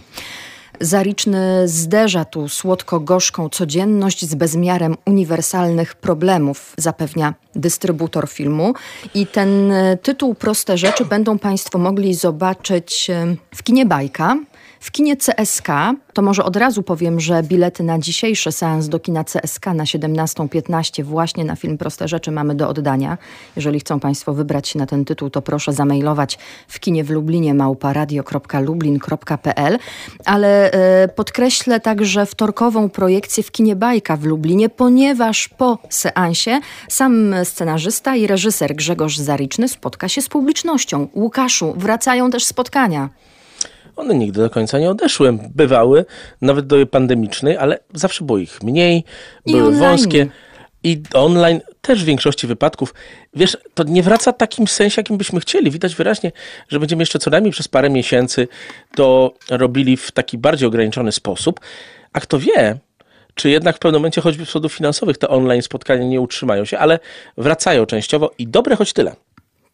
Zariczny 0.80 1.68
zderza 1.68 2.24
tu 2.24 2.48
słodko-gorzką 2.48 3.48
codzienność 3.48 4.24
z 4.24 4.34
bezmiarem 4.34 4.96
uniwersalnych 5.06 5.94
problemów, 5.94 6.74
zapewnia 6.78 7.34
dystrybutor 7.54 8.28
filmu. 8.28 8.74
I 9.14 9.26
ten 9.26 9.72
e, 9.72 9.96
tytuł 9.96 10.34
Proste 10.34 10.78
Rzeczy 10.78 11.04
będą 11.04 11.38
Państwo 11.38 11.78
mogli 11.78 12.14
zobaczyć 12.14 13.10
e, 13.10 13.36
w 13.54 13.62
kinie 13.62 13.86
Bajka. 13.86 14.36
W 14.80 14.90
kinie 14.90 15.16
CSK, 15.16 15.68
to 16.12 16.22
może 16.22 16.44
od 16.44 16.56
razu 16.56 16.82
powiem, 16.82 17.20
że 17.20 17.42
bilety 17.42 17.82
na 17.82 17.98
dzisiejszy 17.98 18.52
seans 18.52 18.88
do 18.88 19.00
kina 19.00 19.24
CSK 19.24 19.66
na 19.66 19.84
17.15 19.84 21.04
właśnie 21.04 21.44
na 21.44 21.56
film 21.56 21.78
Proste 21.78 22.08
Rzeczy 22.08 22.30
mamy 22.30 22.54
do 22.54 22.68
oddania. 22.68 23.18
Jeżeli 23.56 23.80
chcą 23.80 24.00
Państwo 24.00 24.34
wybrać 24.34 24.68
się 24.68 24.78
na 24.78 24.86
ten 24.86 25.04
tytuł, 25.04 25.30
to 25.30 25.42
proszę 25.42 25.72
zamailować 25.72 26.38
w 26.68 26.80
kinie 26.80 27.04
w 27.04 27.10
Lublinie 27.10 27.54
małparadio.lublin.pl 27.54 29.78
Ale 30.24 30.72
e, 30.72 31.08
podkreślę 31.08 31.80
także 31.80 32.26
wtorkową 32.26 32.88
projekcję 32.88 33.42
w 33.42 33.50
kinie 33.50 33.76
Bajka 33.76 34.16
w 34.16 34.24
Lublinie, 34.24 34.68
ponieważ 34.68 35.48
po 35.48 35.78
seansie 35.88 36.60
sam 36.88 37.34
scenarzysta 37.44 38.16
i 38.16 38.26
reżyser 38.26 38.74
Grzegorz 38.74 39.18
Zariczny 39.18 39.68
spotka 39.68 40.08
się 40.08 40.22
z 40.22 40.28
publicznością. 40.28 41.08
Łukaszu, 41.14 41.74
wracają 41.76 42.30
też 42.30 42.44
spotkania. 42.44 43.08
One 43.96 44.14
nigdy 44.14 44.40
do 44.40 44.50
końca 44.50 44.78
nie 44.78 44.90
odeszły. 44.90 45.38
Bywały, 45.54 46.04
nawet 46.40 46.66
do 46.66 46.86
pandemicznej, 46.86 47.56
ale 47.56 47.78
zawsze 47.94 48.24
było 48.24 48.38
ich 48.38 48.62
mniej, 48.62 49.04
I 49.46 49.52
były 49.52 49.64
online. 49.64 49.80
wąskie. 49.80 50.26
I 50.84 51.02
online 51.14 51.60
też 51.80 52.02
w 52.02 52.04
większości 52.04 52.46
wypadków, 52.46 52.94
wiesz, 53.34 53.56
to 53.74 53.84
nie 53.84 54.02
wraca 54.02 54.32
w 54.32 54.36
takim 54.36 54.66
sensie, 54.66 55.00
jakim 55.00 55.18
byśmy 55.18 55.40
chcieli. 55.40 55.70
Widać 55.70 55.94
wyraźnie, 55.94 56.32
że 56.68 56.80
będziemy 56.80 57.02
jeszcze 57.02 57.18
co 57.18 57.30
najmniej 57.30 57.52
przez 57.52 57.68
parę 57.68 57.90
miesięcy 57.90 58.48
to 58.94 59.34
robili 59.50 59.96
w 59.96 60.10
taki 60.10 60.38
bardziej 60.38 60.68
ograniczony 60.68 61.12
sposób. 61.12 61.60
A 62.12 62.20
kto 62.20 62.38
wie, 62.38 62.78
czy 63.34 63.50
jednak 63.50 63.76
w 63.76 63.78
pewnym 63.78 64.00
momencie, 64.00 64.20
choćby 64.20 64.44
z 64.44 64.48
powodów 64.48 64.72
finansowych, 64.72 65.18
te 65.18 65.28
online 65.28 65.62
spotkania 65.62 66.04
nie 66.04 66.20
utrzymają 66.20 66.64
się, 66.64 66.78
ale 66.78 66.98
wracają 67.36 67.86
częściowo 67.86 68.30
i 68.38 68.48
dobre 68.48 68.76
choć 68.76 68.92
tyle. 68.92 69.16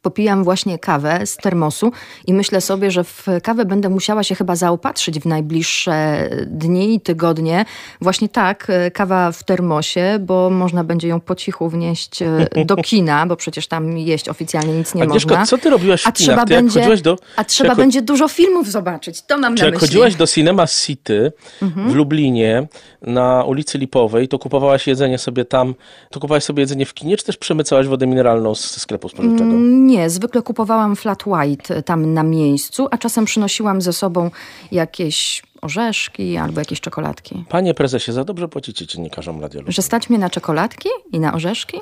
Popijam 0.02 0.44
właśnie 0.44 0.78
kawę 0.78 1.26
z 1.26 1.36
termosu 1.36 1.92
i 2.26 2.34
myślę 2.34 2.60
sobie, 2.60 2.90
że 2.90 3.04
w 3.04 3.26
kawę 3.42 3.64
będę 3.64 3.88
musiała 3.88 4.22
się 4.22 4.34
chyba 4.34 4.56
zaopatrzyć 4.56 5.20
w 5.20 5.26
najbliższe 5.26 6.28
dni 6.46 6.94
i 6.94 7.00
tygodnie. 7.00 7.64
Właśnie 8.00 8.28
tak, 8.28 8.66
e, 8.70 8.90
kawa 8.90 9.32
w 9.32 9.44
termosie, 9.44 10.18
bo 10.20 10.50
można 10.50 10.84
będzie 10.84 11.08
ją 11.08 11.20
po 11.20 11.34
cichu 11.34 11.68
wnieść 11.68 12.22
e, 12.22 12.64
do 12.64 12.76
kina, 12.88 13.26
bo 13.26 13.36
przecież 13.36 13.66
tam 13.66 13.98
jeść 13.98 14.28
oficjalnie 14.28 14.72
nic 14.74 14.94
nie 14.94 15.02
Agnieszko, 15.02 15.28
można. 15.30 15.46
co 15.46 15.58
ty 15.58 15.70
robiłaś 15.70 16.02
w 16.02 16.06
A 16.06 16.12
kinach? 16.12 16.36
trzeba, 16.36 16.44
będzie, 16.60 16.96
do- 17.02 17.16
a 17.36 17.44
trzeba 17.44 17.74
będzie 17.74 18.02
dużo 18.02 18.28
filmów 18.28 18.68
zobaczyć. 18.70 19.22
To 19.22 19.38
mam 19.38 19.56
Czy 19.56 19.62
na 19.62 19.66
jak 19.66 19.74
myśli. 19.74 19.88
chodziłaś 19.88 20.14
do 20.14 20.26
Cinema 20.26 20.66
City 20.66 21.32
Mhm. 21.62 21.90
w 21.90 21.94
Lublinie 21.94 22.66
na 23.02 23.44
ulicy 23.44 23.78
Lipowej, 23.78 24.28
to 24.28 24.38
kupowałaś 24.38 24.86
jedzenie 24.86 25.18
sobie 25.18 25.44
tam, 25.44 25.74
to 26.10 26.20
kupowałaś 26.20 26.44
sobie 26.44 26.60
jedzenie 26.62 26.86
w 26.86 26.94
kinie, 26.94 27.16
czy 27.16 27.24
też 27.24 27.36
przemycałaś 27.36 27.86
wodę 27.86 28.06
mineralną 28.06 28.54
z 28.54 28.80
sklepu 28.80 29.08
spożywczego? 29.08 29.50
Mm, 29.50 29.90
Nie, 29.92 30.10
zwykle 30.10 30.42
kupowałam 30.42 30.96
flat 30.96 31.26
white 31.26 31.82
tam 31.82 32.14
na 32.14 32.22
miejscu, 32.22 32.88
a 32.90 32.98
czasem 32.98 33.24
przynosiłam 33.24 33.82
ze 33.82 33.92
sobą 33.92 34.30
jakieś 34.72 35.42
orzeszki 35.62 36.36
albo 36.36 36.60
jakieś 36.60 36.80
czekoladki. 36.80 37.44
Panie 37.48 37.74
prezesie, 37.74 38.12
za 38.12 38.24
dobrze 38.24 38.48
płacicie 38.48 38.86
dziennikarzom 38.86 39.40
Radio 39.40 39.60
Lublin. 39.60 39.72
Że 39.72 39.82
stać 39.82 40.10
mnie 40.10 40.18
na 40.18 40.30
czekoladki 40.30 40.88
i 41.12 41.20
na 41.20 41.34
orzeszki? 41.34 41.80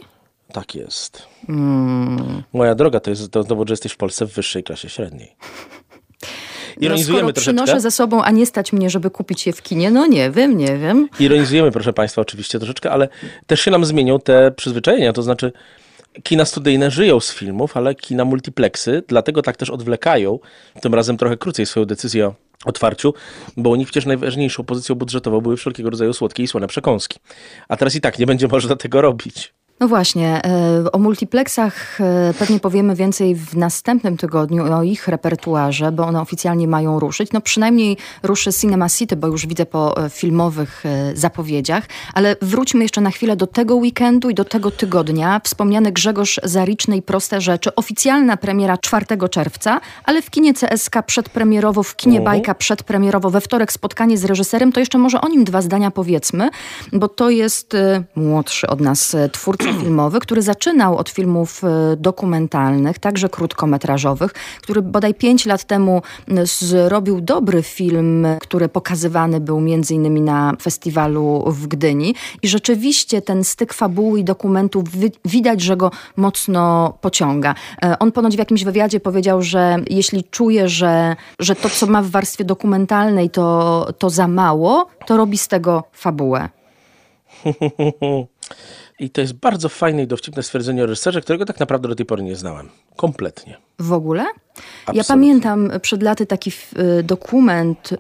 Tak 0.52 0.74
jest. 0.74 1.22
Mm. 1.48 2.42
Moja 2.52 2.74
droga, 2.74 3.00
to 3.00 3.10
jest 3.10 3.30
to 3.30 3.44
dowód, 3.44 3.68
że 3.68 3.72
jesteś 3.72 3.92
w 3.92 3.96
Polsce 3.96 4.26
w 4.26 4.32
wyższej 4.32 4.62
klasie 4.64 4.88
średniej. 4.88 5.36
No, 6.76 6.86
Ironizujemy 6.86 7.20
skoro 7.20 7.32
troszeczkę. 7.32 7.54
przynoszę 7.62 7.80
ze 7.80 7.90
sobą, 7.90 8.22
a 8.22 8.30
nie 8.30 8.46
stać 8.46 8.72
mnie, 8.72 8.90
żeby 8.90 9.10
kupić 9.10 9.46
je 9.46 9.52
w 9.52 9.62
kinie, 9.62 9.90
no 9.90 10.06
nie 10.06 10.30
wiem, 10.30 10.56
nie 10.56 10.78
wiem. 10.78 11.08
Ironizujemy, 11.20 11.70
proszę 11.70 11.92
Państwa, 11.92 12.22
oczywiście 12.22 12.58
troszeczkę, 12.58 12.90
ale 12.90 13.08
też 13.46 13.60
się 13.60 13.70
nam 13.70 13.84
zmienią 13.84 14.18
te 14.20 14.50
przyzwyczajenia. 14.50 15.12
To 15.12 15.22
znaczy, 15.22 15.52
kina 16.22 16.44
studyjne 16.44 16.90
żyją 16.90 17.20
z 17.20 17.34
filmów, 17.34 17.76
ale 17.76 17.94
kina 17.94 18.24
multiplexy, 18.24 19.02
dlatego 19.08 19.42
tak 19.42 19.56
też 19.56 19.70
odwlekają, 19.70 20.38
tym 20.80 20.94
razem 20.94 21.16
trochę 21.16 21.36
krócej 21.36 21.66
swoją 21.66 21.86
decyzję 21.86 22.26
o 22.26 22.34
otwarciu, 22.64 23.14
bo 23.56 23.70
u 23.70 23.74
nich 23.74 23.86
przecież 23.86 24.06
najważniejszą 24.06 24.64
pozycją 24.64 24.94
budżetową 24.94 25.40
były 25.40 25.56
wszelkiego 25.56 25.90
rodzaju 25.90 26.12
słodkie 26.12 26.42
i 26.42 26.48
słone 26.48 26.66
przekąski. 26.66 27.18
A 27.68 27.76
teraz 27.76 27.94
i 27.94 28.00
tak 28.00 28.18
nie 28.18 28.26
będzie 28.26 28.48
można 28.52 28.76
tego 28.76 29.00
robić. 29.00 29.54
No 29.80 29.88
właśnie, 29.88 30.44
e, 30.44 30.92
o 30.92 30.98
multiplexach 30.98 32.00
e, 32.00 32.34
pewnie 32.38 32.60
powiemy 32.60 32.94
więcej 32.94 33.34
w 33.34 33.56
następnym 33.56 34.16
tygodniu, 34.16 34.74
o 34.74 34.82
ich 34.82 35.08
repertuarze, 35.08 35.92
bo 35.92 36.06
one 36.06 36.20
oficjalnie 36.20 36.68
mają 36.68 37.00
ruszyć. 37.00 37.32
No 37.32 37.40
przynajmniej 37.40 37.96
ruszy 38.22 38.52
Cinema 38.52 38.88
City, 38.88 39.16
bo 39.16 39.26
już 39.26 39.46
widzę 39.46 39.66
po 39.66 40.04
e, 40.04 40.10
filmowych 40.10 40.84
zapowiedziach. 41.14 41.84
Ale 42.14 42.36
wróćmy 42.42 42.82
jeszcze 42.82 43.00
na 43.00 43.10
chwilę 43.10 43.36
do 43.36 43.46
tego 43.46 43.76
weekendu 43.76 44.30
i 44.30 44.34
do 44.34 44.44
tego 44.44 44.70
tygodnia. 44.70 45.40
Wspomniany 45.44 45.92
Grzegorz 45.92 46.40
Zariczny 46.44 46.96
i 46.96 47.02
Proste 47.02 47.40
Rzeczy. 47.40 47.74
Oficjalna 47.74 48.36
premiera 48.36 48.78
4 48.78 49.06
czerwca, 49.30 49.80
ale 50.04 50.22
w 50.22 50.30
kinie 50.30 50.54
CSK 50.54 51.02
przedpremierowo, 51.06 51.82
w 51.82 51.96
kinie 51.96 52.20
Bajka 52.20 52.54
przedpremierowo, 52.54 53.30
we 53.30 53.40
wtorek 53.40 53.72
spotkanie 53.72 54.18
z 54.18 54.24
reżyserem. 54.24 54.72
To 54.72 54.80
jeszcze 54.80 54.98
może 54.98 55.20
o 55.20 55.28
nim 55.28 55.44
dwa 55.44 55.62
zdania 55.62 55.90
powiedzmy, 55.90 56.50
bo 56.92 57.08
to 57.08 57.30
jest 57.30 57.76
młodszy 58.14 58.66
od 58.66 58.80
nas 58.80 59.16
twórca 59.32 59.69
filmowy, 59.80 60.20
który 60.20 60.42
zaczynał 60.42 60.96
od 60.96 61.08
filmów 61.08 61.64
e, 61.64 61.96
dokumentalnych, 61.96 62.98
także 62.98 63.28
krótkometrażowych, 63.28 64.32
który 64.62 64.82
bodaj 64.82 65.14
pięć 65.14 65.46
lat 65.46 65.64
temu 65.64 66.02
zrobił 66.44 67.20
dobry 67.20 67.62
film, 67.62 68.26
który 68.40 68.68
pokazywany 68.68 69.40
był 69.40 69.60
między 69.60 69.94
innymi 69.94 70.20
na 70.20 70.52
festiwalu 70.62 71.44
w 71.46 71.66
Gdyni. 71.66 72.14
I 72.42 72.48
rzeczywiście 72.48 73.22
ten 73.22 73.44
styk 73.44 73.74
fabuły 73.74 74.20
i 74.20 74.24
dokumentów 74.24 74.90
wi- 74.90 75.12
widać, 75.24 75.60
że 75.60 75.76
go 75.76 75.90
mocno 76.16 76.94
pociąga. 77.00 77.54
E, 77.84 77.98
On 77.98 78.12
ponoć 78.12 78.36
w 78.36 78.38
jakimś 78.38 78.64
wywiadzie 78.64 79.00
powiedział, 79.00 79.42
że 79.42 79.76
jeśli 79.90 80.24
czuje, 80.24 80.68
że, 80.68 81.16
że 81.38 81.54
to, 81.54 81.70
co 81.70 81.86
ma 81.86 82.02
w 82.02 82.10
warstwie 82.10 82.44
dokumentalnej, 82.44 83.30
to, 83.30 83.86
to 83.98 84.10
za 84.10 84.28
mało, 84.28 84.86
to 85.06 85.16
robi 85.16 85.38
z 85.38 85.48
tego 85.48 85.84
fabułę. 85.92 86.48
I 89.00 89.10
to 89.10 89.20
jest 89.20 89.32
bardzo 89.32 89.68
fajne 89.68 90.02
i 90.02 90.06
dowcipne 90.06 90.42
stwierdzenie 90.42 90.82
o 90.82 90.86
reżyserze, 90.86 91.20
którego 91.20 91.44
tak 91.44 91.60
naprawdę 91.60 91.88
do 91.88 91.94
tej 91.94 92.06
pory 92.06 92.22
nie 92.22 92.36
znałem. 92.36 92.68
Kompletnie. 92.96 93.56
W 93.78 93.92
ogóle? 93.92 94.22
Ja 94.22 94.32
Absolutnie. 94.86 95.04
pamiętam 95.04 95.70
przed 95.82 96.02
laty 96.02 96.26
taki 96.26 96.50
y, 97.00 97.02
dokument 97.02 97.92
y, 97.92 97.96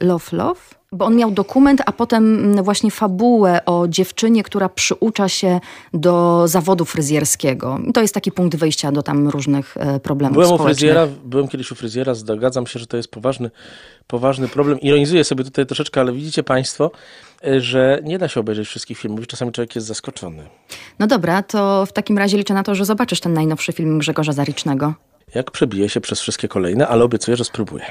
Love 0.00 0.36
Love, 0.36 0.60
bo 0.92 1.04
on 1.04 1.16
miał 1.16 1.30
dokument, 1.30 1.82
a 1.86 1.92
potem 1.92 2.38
mm, 2.38 2.64
właśnie 2.64 2.90
fabułę 2.90 3.64
o 3.64 3.88
dziewczynie, 3.88 4.42
która 4.42 4.68
przyucza 4.68 5.28
się 5.28 5.60
do 5.94 6.42
zawodu 6.48 6.84
fryzjerskiego. 6.84 7.78
I 7.88 7.92
to 7.92 8.00
jest 8.00 8.14
taki 8.14 8.32
punkt 8.32 8.56
wyjścia 8.56 8.92
do 8.92 9.02
tam 9.02 9.28
różnych 9.28 9.76
e, 9.76 10.00
problemów 10.00 10.34
Byłem 10.34 10.50
u 10.50 10.54
społecznych. 10.54 10.78
fryzjera, 10.78 11.06
byłem 11.24 11.48
kiedyś 11.48 11.72
u 11.72 11.74
fryzjera, 11.74 12.14
zgadzam 12.14 12.66
się, 12.66 12.78
że 12.78 12.86
to 12.86 12.96
jest 12.96 13.10
poważny, 13.10 13.50
poważny 14.06 14.48
problem. 14.48 14.80
Ironizuję 14.80 15.24
sobie 15.24 15.44
tutaj 15.44 15.66
troszeczkę, 15.66 16.00
ale 16.00 16.12
widzicie 16.12 16.42
Państwo, 16.42 16.90
y, 17.46 17.60
że 17.60 18.00
nie 18.04 18.18
da 18.18 18.28
się 18.28 18.40
obejrzeć 18.40 18.68
wszystkich 18.68 18.98
filmów 18.98 19.26
czasami 19.26 19.52
człowiek 19.52 19.74
jest 19.74 19.86
zaskoczony. 19.86 20.46
No 20.98 21.06
dobra, 21.06 21.42
to 21.42 21.86
w 21.86 21.92
takim 21.92 22.18
razie 22.18 22.38
liczę 22.38 22.54
na 22.54 22.62
to, 22.62 22.74
że 22.74 22.84
zobaczysz 22.84 23.20
ten 23.20 23.32
najnowszy 23.32 23.72
film 23.72 23.98
Grzegorza 23.98 24.32
Zaricznego. 24.32 24.94
Jak 25.34 25.50
przebije 25.50 25.88
się 25.88 26.00
przez 26.00 26.20
wszystkie 26.20 26.48
kolejne, 26.48 26.88
ale 26.88 27.04
obiecuję, 27.04 27.36
że 27.36 27.44
spróbuję. 27.44 27.84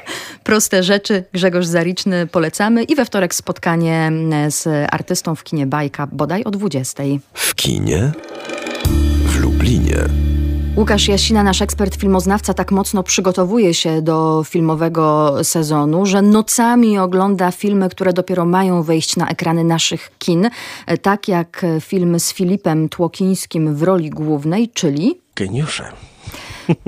Proste 0.43 0.83
rzeczy, 0.83 1.23
Grzegorz 1.33 1.65
Zariczny 1.65 2.27
polecamy 2.27 2.83
i 2.83 2.95
we 2.95 3.05
wtorek 3.05 3.35
spotkanie 3.35 3.95
mm, 3.95 4.51
z 4.51 4.67
artystą 4.91 5.35
w 5.35 5.43
kinie 5.43 5.67
Bajka, 5.67 6.07
bodaj 6.07 6.43
o 6.43 6.51
20. 6.51 7.03
W 7.33 7.55
kinie 7.55 8.11
w 9.25 9.39
Lublinie. 9.39 9.97
Łukasz 10.77 11.07
Jasina, 11.07 11.43
nasz 11.43 11.61
ekspert 11.61 11.95
filmoznawca, 11.95 12.53
tak 12.53 12.71
mocno 12.71 13.03
przygotowuje 13.03 13.73
się 13.73 14.01
do 14.01 14.43
filmowego 14.45 15.33
sezonu, 15.43 16.05
że 16.05 16.21
nocami 16.21 16.99
ogląda 16.99 17.51
filmy, 17.51 17.89
które 17.89 18.13
dopiero 18.13 18.45
mają 18.45 18.83
wejść 18.83 19.15
na 19.15 19.27
ekrany 19.27 19.63
naszych 19.63 20.11
kin, 20.19 20.49
e, 20.85 20.97
tak 20.97 21.27
jak 21.27 21.63
e, 21.63 21.81
film 21.81 22.19
z 22.19 22.33
Filipem 22.33 22.89
Tłokińskim 22.89 23.75
w 23.75 23.83
roli 23.83 24.09
głównej, 24.09 24.69
czyli 24.69 25.21
Geniusze. 25.35 25.91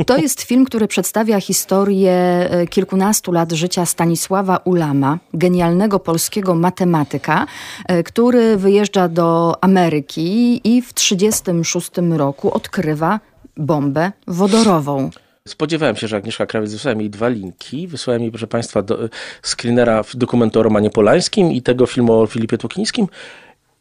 To 0.05 0.17
jest 0.17 0.41
film, 0.41 0.65
który 0.65 0.87
przedstawia 0.87 1.41
historię 1.41 2.11
e, 2.11 2.67
kilkunastu 2.67 3.31
lat 3.31 3.51
życia 3.51 3.85
Stanisława 3.85 4.57
Ulama, 4.57 5.17
genialnego 5.33 5.99
polskiego 5.99 6.55
matematyka, 6.55 7.45
e, 7.87 8.03
który 8.03 8.57
wyjeżdża 8.57 9.07
do 9.07 9.55
Ameryki 9.61 10.61
i 10.63 10.81
w 10.81 10.93
1936 10.93 12.17
roku 12.17 12.53
odkrywa 12.53 13.19
bombę 13.57 14.11
wodorową. 14.27 15.09
Spodziewałem 15.47 15.95
się, 15.95 16.07
że 16.07 16.17
Agnieszka 16.17 16.45
Krawiec 16.45 16.73
wysłała 16.73 16.95
mi 16.95 17.09
dwa 17.09 17.27
linki. 17.27 17.87
Wysłałem 17.87 18.21
mi, 18.21 18.31
proszę 18.31 18.47
Państwa, 18.47 18.81
do, 18.81 19.09
screenera 19.43 20.03
dokumentu 20.13 20.59
o 20.59 20.63
Romanie 20.63 20.89
Polańskim 20.89 21.51
i 21.51 21.61
tego 21.61 21.85
filmu 21.85 22.13
o 22.13 22.27
Filipie 22.27 22.57
Tłokińskim. 22.57 23.07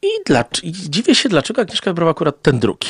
I, 0.06 0.24
dlacz- 0.32 0.64
I 0.64 0.72
dziwię 0.72 1.14
się, 1.14 1.28
dlaczego 1.28 1.62
Agnieszka 1.62 1.90
wybrała 1.90 2.10
akurat 2.10 2.42
ten 2.42 2.58
drugi. 2.58 2.88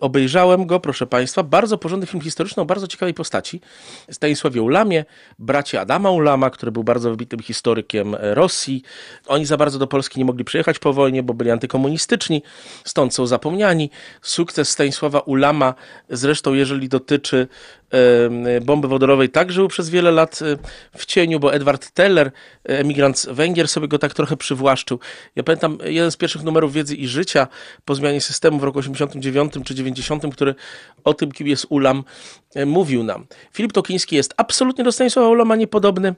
Obejrzałem 0.00 0.66
go, 0.66 0.80
proszę 0.80 1.06
Państwa, 1.06 1.42
bardzo 1.42 1.78
porządny 1.78 2.06
film 2.06 2.22
historyczny 2.22 2.62
o 2.62 2.66
bardzo 2.66 2.86
ciekawej 2.86 3.14
postaci. 3.14 3.60
Stanisławie 4.10 4.62
Ulamie, 4.62 5.04
bracie 5.38 5.80
Adama 5.80 6.10
Ulama, 6.10 6.50
który 6.50 6.72
był 6.72 6.84
bardzo 6.84 7.10
wybitnym 7.10 7.40
historykiem 7.40 8.14
e, 8.14 8.34
Rosji. 8.34 8.82
Oni 9.26 9.46
za 9.46 9.56
bardzo 9.56 9.78
do 9.78 9.86
Polski 9.86 10.18
nie 10.18 10.24
mogli 10.24 10.44
przyjechać 10.44 10.78
po 10.78 10.92
wojnie, 10.92 11.22
bo 11.22 11.34
byli 11.34 11.50
antykomunistyczni, 11.50 12.42
stąd 12.84 13.14
są 13.14 13.26
zapomniani. 13.26 13.90
Sukces 14.22 14.68
Stanisława 14.68 15.20
Ulama, 15.20 15.74
zresztą 16.10 16.54
jeżeli 16.54 16.88
dotyczy 16.88 17.48
bomby 18.62 18.88
wodorowej, 18.88 19.28
także 19.28 19.60
był 19.60 19.68
przez 19.68 19.90
wiele 19.90 20.10
lat 20.10 20.42
e, 20.42 20.58
w 20.98 21.06
cieniu, 21.06 21.40
bo 21.40 21.54
Edward 21.54 21.90
Teller, 21.90 22.26
e, 22.26 22.78
emigrant 22.78 23.18
z 23.18 23.26
Węgier, 23.26 23.68
sobie 23.68 23.88
go 23.88 23.98
tak 23.98 24.14
trochę 24.14 24.36
przywłaszczył. 24.36 24.98
Ja 25.36 25.42
pamiętam 25.42 25.78
jeden 25.84 26.10
z 26.10 26.16
pierwszych 26.16 26.42
numerów 26.42 26.72
Wiedzy 26.72 26.94
i 26.96 27.08
Życia 27.08 27.48
po 27.84 27.94
zmianie 27.94 28.20
systemu 28.20 28.58
w 28.58 28.62
roku 28.62 28.78
89 28.78 29.52
czy 29.64 29.74
90, 29.74 30.34
który 30.34 30.54
o 31.04 31.14
tym, 31.14 31.32
kim 31.32 31.46
jest 31.46 31.66
Ulam, 31.68 32.04
mówił 32.66 33.02
nam. 33.02 33.26
Filip 33.52 33.72
Tokiński 33.72 34.16
jest 34.16 34.34
absolutnie 34.36 34.84
do 34.84 34.92
Stanisława 34.92 35.28
Ulama 35.28 35.56
niepodobny. 35.56 36.14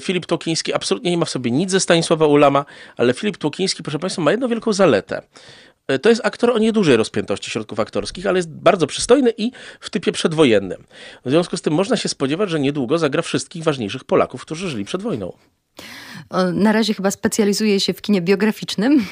Filip 0.00 0.26
Tokiński 0.26 0.74
absolutnie 0.74 1.10
nie 1.10 1.16
ma 1.16 1.24
w 1.24 1.30
sobie 1.30 1.50
nic 1.50 1.70
ze 1.70 1.80
Stanisława 1.80 2.26
Ulama, 2.26 2.64
ale 2.96 3.14
Filip 3.14 3.36
Tokiński, 3.36 3.82
proszę 3.82 3.98
Państwa, 3.98 4.22
ma 4.22 4.30
jedną 4.30 4.48
wielką 4.48 4.72
zaletę. 4.72 5.22
E, 5.88 5.98
To 5.98 6.08
jest 6.08 6.20
aktor 6.24 6.50
o 6.50 6.58
niedużej 6.58 6.96
rozpiętości 6.96 7.50
środków 7.50 7.80
aktorskich, 7.80 8.26
ale 8.26 8.38
jest 8.38 8.50
bardzo 8.50 8.86
przystojny 8.86 9.32
i 9.38 9.52
w 9.80 9.90
typie 9.90 10.12
przedwojennym. 10.12 10.84
W 11.24 11.30
związku 11.30 11.56
z 11.56 11.62
tym 11.62 11.74
można 11.74 11.96
się 11.96 12.08
spodziewać, 12.08 12.50
że 12.50 12.60
niedługo 12.60 12.98
zagra 12.98 13.22
wszystkich 13.22 13.64
ważniejszych 13.64 14.04
Polaków, 14.04 14.42
którzy 14.42 14.68
żyli 14.70 14.84
przed 14.84 15.02
wojną. 15.02 15.32
Na 16.52 16.72
razie 16.72 16.94
chyba 16.94 17.10
specjalizuje 17.10 17.80
się 17.80 17.92
w 17.92 18.02
kinie 18.02 18.22
biograficznym, 18.22 19.06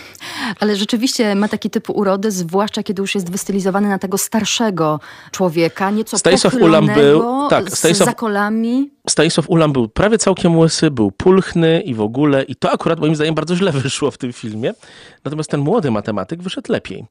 ale 0.60 0.76
rzeczywiście 0.76 1.34
ma 1.34 1.48
taki 1.48 1.70
typ 1.70 1.90
urody, 1.90 2.30
zwłaszcza 2.30 2.82
kiedy 2.82 3.02
już 3.02 3.14
jest 3.14 3.30
wystylizowany 3.30 3.88
na 3.88 3.98
tego 3.98 4.18
starszego 4.18 5.00
człowieka, 5.30 5.90
nieco 5.90 6.18
Stanisław 6.18 6.54
Ulam 6.54 6.86
był, 6.86 7.48
tak, 7.48 7.70
Stanisław, 7.70 8.08
z 8.08 8.10
zakolami. 8.10 8.90
Stanisław 9.08 9.50
Ulam 9.50 9.72
był 9.72 9.88
prawie 9.88 10.18
całkiem 10.18 10.58
łysy, 10.58 10.90
był 10.90 11.10
pulchny 11.10 11.80
i 11.80 11.94
w 11.94 12.00
ogóle, 12.00 12.42
i 12.42 12.56
to 12.56 12.70
akurat 12.72 13.00
moim 13.00 13.16
zdaniem 13.16 13.34
bardzo 13.34 13.56
źle 13.56 13.72
wyszło 13.82 14.10
w 14.10 14.18
tym 14.18 14.32
filmie. 14.32 14.72
Natomiast 15.24 15.50
ten 15.50 15.60
młody 15.60 15.90
matematyk 15.90 16.42
wyszedł 16.42 16.72
lepiej. 16.72 17.04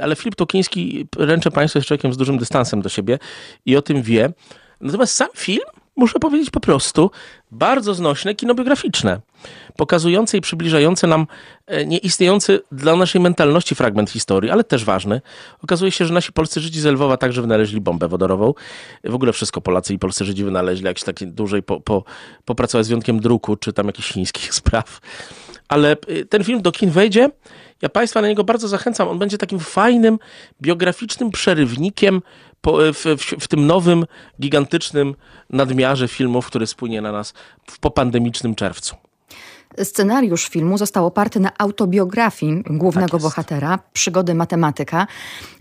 Ale 0.00 0.16
Filip 0.16 0.34
Tokiński, 0.34 1.08
ręczę 1.16 1.50
Państwu, 1.50 1.78
jest 1.78 1.88
człowiekiem 1.88 2.12
z 2.12 2.16
dużym 2.16 2.38
dystansem 2.38 2.82
do 2.82 2.88
siebie 2.88 3.18
i 3.66 3.76
o 3.76 3.82
tym 3.82 4.02
wie. 4.02 4.32
Natomiast 4.80 5.14
sam 5.14 5.28
film 5.36 5.64
muszę 5.96 6.18
powiedzieć 6.18 6.50
po 6.50 6.60
prostu, 6.60 7.10
bardzo 7.50 7.94
znośne 7.94 8.34
kino 8.34 8.54
biograficzne, 8.54 9.20
pokazujące 9.76 10.38
i 10.38 10.40
przybliżające 10.40 11.06
nam 11.06 11.26
e, 11.66 11.86
nieistniejący 11.86 12.60
dla 12.72 12.96
naszej 12.96 13.20
mentalności 13.20 13.74
fragment 13.74 14.10
historii, 14.10 14.50
ale 14.50 14.64
też 14.64 14.84
ważny. 14.84 15.20
Okazuje 15.62 15.92
się, 15.92 16.06
że 16.06 16.14
nasi 16.14 16.32
polscy 16.32 16.60
Żydzi 16.60 16.80
z 16.80 16.84
Lwowa 16.84 17.16
także 17.16 17.42
wynaleźli 17.42 17.80
bombę 17.80 18.08
wodorową. 18.08 18.54
W 19.04 19.14
ogóle 19.14 19.32
wszystko 19.32 19.60
Polacy 19.60 19.94
i 19.94 19.98
polscy 19.98 20.24
Żydzi 20.24 20.44
wynaleźli, 20.44 20.86
jakieś 20.86 21.04
takie 21.04 21.26
dłużej 21.26 21.62
po, 21.62 21.80
po, 21.80 22.04
popracować 22.44 22.86
z 22.86 22.88
wyjątkiem 22.88 23.20
druku, 23.20 23.56
czy 23.56 23.72
tam 23.72 23.86
jakichś 23.86 24.12
chińskich 24.12 24.54
spraw. 24.60 25.00
Ale 25.68 25.92
e, 25.92 26.24
ten 26.24 26.44
film 26.44 26.62
do 26.62 26.72
kin 26.72 26.90
wejdzie, 26.90 27.30
ja 27.82 27.88
Państwa 27.88 28.20
na 28.20 28.28
niego 28.28 28.44
bardzo 28.44 28.68
zachęcam. 28.68 29.08
On 29.08 29.18
będzie 29.18 29.38
takim 29.38 29.58
fajnym, 29.58 30.18
biograficznym 30.62 31.30
przerywnikiem 31.30 32.22
po, 32.60 32.78
w, 32.92 33.04
w, 33.04 33.44
w, 33.44 33.48
tym 33.48 33.66
nowym, 33.66 34.04
gigantycznym 34.40 35.14
nadmiarze 35.50 36.08
filmów, 36.08 36.46
który 36.46 36.66
spłynie 36.66 37.00
na 37.00 37.12
nas 37.12 37.34
w 37.66 37.78
popandemicznym 37.78 38.54
czerwcu. 38.54 38.96
Scenariusz 39.82 40.48
filmu 40.48 40.78
został 40.78 41.06
oparty 41.06 41.40
na 41.40 41.50
autobiografii 41.58 42.62
głównego 42.70 43.10
tak 43.10 43.20
bohatera, 43.20 43.78
przygody 43.92 44.34
matematyka. 44.34 45.06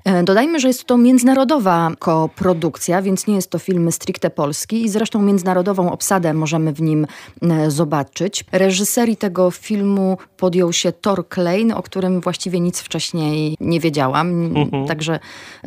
E, 0.05 0.23
dodajmy, 0.23 0.59
że 0.59 0.67
jest 0.67 0.85
to 0.85 0.97
międzynarodowa 0.97 1.91
koprodukcja, 1.99 3.01
więc 3.01 3.27
nie 3.27 3.35
jest 3.35 3.49
to 3.49 3.59
film 3.59 3.91
stricte 3.91 4.29
polski 4.29 4.83
i 4.83 4.89
zresztą 4.89 5.21
międzynarodową 5.21 5.91
obsadę 5.91 6.33
możemy 6.33 6.73
w 6.73 6.81
nim 6.81 7.07
e, 7.41 7.71
zobaczyć. 7.71 8.45
Reżyserii 8.51 9.17
tego 9.17 9.51
filmu 9.51 10.17
podjął 10.37 10.73
się 10.73 10.91
Thor 10.91 11.27
Klein, 11.27 11.71
o 11.71 11.83
którym 11.83 12.21
właściwie 12.21 12.59
nic 12.59 12.79
wcześniej 12.79 13.57
nie 13.59 13.79
wiedziałam. 13.79 14.45
Mhm. 14.55 14.87
Także 14.87 15.19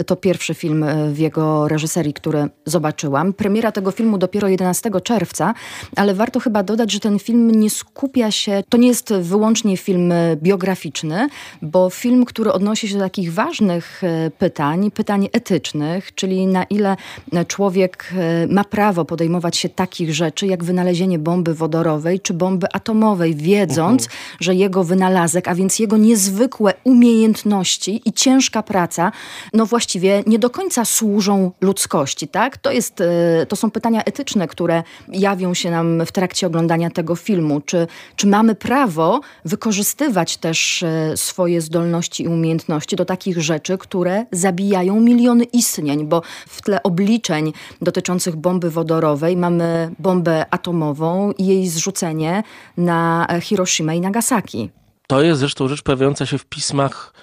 to 0.07 0.17
pierwszy 0.17 0.55
film 0.55 0.85
e, 0.85 1.11
w 1.11 1.19
jego 1.19 1.69
reżyserii, 1.69 2.15
który 2.15 2.49
zobaczyłam. 2.65 3.33
Premiera 3.33 3.73
tego 3.73 3.91
filmu 3.91 4.19
dopiero 4.19 4.49
11 4.49 4.91
czerwca, 5.05 5.55
ale 5.97 6.15
warto 6.15 6.41
chyba 6.41 6.63
dodać, 6.63 6.93
że 6.93 7.01
ten 7.01 7.19
film 7.19 7.51
nie 7.51 7.71
skupia 7.71 8.31
się, 8.35 8.63
to 8.69 8.79
nie 8.79 8.89
jest 8.89 9.13
wyłącznie 9.13 9.77
film 9.77 10.13
biograficzny, 10.37 11.29
bo 11.63 11.91
film, 11.91 12.25
który 12.25 12.53
odnosi 12.53 12.89
się 12.89 12.95
do 12.95 13.05
takich 13.05 13.33
ważnych 13.33 14.03
pytań, 14.39 14.91
pytań 14.91 15.29
etycznych, 15.33 16.15
czyli 16.15 16.47
na 16.47 16.65
ile 16.65 16.97
człowiek 17.49 18.13
e, 18.17 18.47
ma 18.47 18.65
prawo 18.65 19.05
podejmować 19.05 19.57
się 19.57 19.69
takich 19.69 20.15
rzeczy, 20.15 20.47
jak 20.47 20.65
wynalezienie 20.65 21.19
bomby 21.19 21.55
wodorowej 21.55 22.21
czy 22.21 22.35
bomby 22.35 22.67
atomowej, 22.73 23.35
wiedząc, 23.35 24.07
-huh. 24.07 24.11
że 24.41 24.55
jego 24.55 24.85
wynalazek, 24.85 25.49
a 25.49 25.55
więc 25.55 25.79
jego 25.79 25.97
niezwykłe 25.97 26.75
umiejętności 26.85 28.03
i 28.05 28.13
ciężka 28.13 28.63
praca, 28.63 29.13
no 29.53 29.67
właściwie 29.67 30.23
nie 30.27 30.39
do 30.39 30.51
końca 30.51 30.85
służą 30.85 31.51
ludzkości, 31.61 32.29
tak? 32.29 32.59
To, 32.59 32.71
jest, 32.71 33.01
e, 33.01 33.47
to 33.49 33.57
są 33.57 33.71
pytania 33.71 34.05
etyczne, 34.05 34.49
które 34.49 34.83
jawią 35.09 35.55
się 35.55 35.71
nam 35.71 36.07
w 36.07 36.13
trakcie 36.13 36.47
oglądania 36.47 36.91
tego 36.91 37.17
filmu. 37.17 37.61
Czy, 37.61 37.87
czy 38.17 38.24
mamy 38.27 38.55
prawo 38.55 39.21
wykorzystywać 39.45 40.37
też 40.37 40.83
e, 40.83 41.17
swoje 41.17 41.61
zdolności 41.61 42.23
i 42.23 42.29
umiejętności 42.29 42.97
do 42.97 43.05
takich 43.05 43.43
rzeczy, 43.43 43.79
które 43.79 44.27
zabijają 44.33 45.01
miliony 45.01 45.45
istnień, 45.45 46.07
bo 46.07 46.23
w 46.47 46.63
tle 46.63 46.83
obliczeń 46.83 47.53
dotyczących 47.83 48.37
bomby 48.37 48.71
wodorowej 48.71 49.37
mamy 49.37 49.91
bombę 49.99 50.47
atomową 50.51 51.33
i 51.39 51.47
jej 51.47 51.69
zrzucenie 51.69 52.43
na 52.77 53.27
Hiroshima 53.41 53.95
i 53.95 54.01
Nagasaki. 54.01 54.71
To 55.07 55.23
jest 55.23 55.41
zresztą 55.41 55.69
rzecz 55.69 55.83
pojawiająca 55.83 56.27
się 56.27 56.39
w 56.39 56.45
pismach 56.45 57.15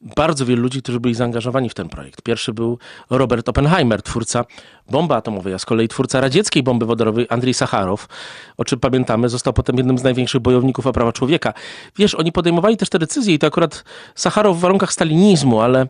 bardzo 0.00 0.46
wielu 0.46 0.62
ludzi, 0.62 0.82
którzy 0.82 1.00
byli 1.00 1.14
zaangażowani 1.14 1.68
w 1.70 1.74
ten 1.74 1.88
projekt. 1.88 2.22
Pierwszy 2.22 2.52
był 2.52 2.78
Robert 3.10 3.48
Oppenheimer, 3.48 4.02
twórca 4.02 4.44
bomby 4.90 5.14
atomowej, 5.14 5.54
a 5.54 5.58
z 5.58 5.64
kolei 5.64 5.88
twórca 5.88 6.20
radzieckiej 6.20 6.62
bomby 6.62 6.86
wodorowej 6.86 7.26
Andrzej 7.28 7.54
Sacharow, 7.54 8.08
o 8.56 8.64
czym 8.64 8.80
pamiętamy, 8.80 9.28
został 9.28 9.52
potem 9.52 9.76
jednym 9.76 9.98
z 9.98 10.02
największych 10.02 10.40
bojowników 10.40 10.86
o 10.86 10.92
prawa 10.92 11.12
człowieka. 11.12 11.52
Wiesz, 11.96 12.14
oni 12.14 12.32
podejmowali 12.32 12.76
też 12.76 12.88
te 12.88 12.98
decyzje 12.98 13.34
i 13.34 13.38
to 13.38 13.46
akurat 13.46 13.84
Sacharow 14.14 14.56
w 14.56 14.60
warunkach 14.60 14.92
stalinizmu, 14.92 15.60
ale 15.60 15.86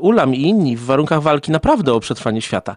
Ulam 0.00 0.34
i 0.34 0.42
inni 0.42 0.76
w 0.76 0.84
warunkach 0.84 1.22
walki 1.22 1.52
naprawdę 1.52 1.92
o 1.92 2.00
przetrwanie 2.00 2.42
świata. 2.42 2.76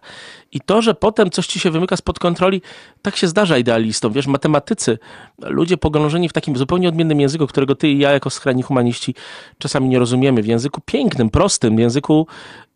I 0.52 0.60
to, 0.60 0.82
że 0.82 0.94
potem 0.94 1.30
coś 1.30 1.46
ci 1.46 1.60
się 1.60 1.70
wymyka 1.70 1.96
spod 1.96 2.18
kontroli, 2.18 2.62
tak 3.02 3.16
się 3.16 3.28
zdarza 3.28 3.58
idealistom. 3.58 4.12
Wiesz, 4.12 4.26
matematycy, 4.26 4.98
ludzie 5.38 5.76
pogrążeni 5.76 6.28
w 6.28 6.32
takim 6.32 6.56
zupełnie 6.56 6.88
odmiennym 6.88 7.20
języku, 7.20 7.46
którego 7.46 7.74
ty 7.74 7.88
i 7.88 7.98
ja 7.98 8.12
jako 8.12 8.30
skrajni 8.30 8.62
humaniści 8.62 9.14
czasami 9.58 9.88
nie 9.88 9.98
rozumiemy, 9.98 10.42
w 10.42 10.46
języku 10.46 10.80
pięknym, 10.86 11.30
prostym, 11.30 11.76
w 11.76 11.78
języku 11.78 12.26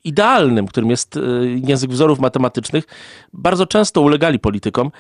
idealnym, 0.04 0.66
którym 0.66 0.90
jest 0.90 1.16
e, 1.16 1.20
język 1.64 1.90
wzorów 1.90 2.18
matematycznych, 2.18 2.84
bardzo 3.32 3.66
często 3.66 4.00
ulegali 4.00 4.38
politykom, 4.38 4.90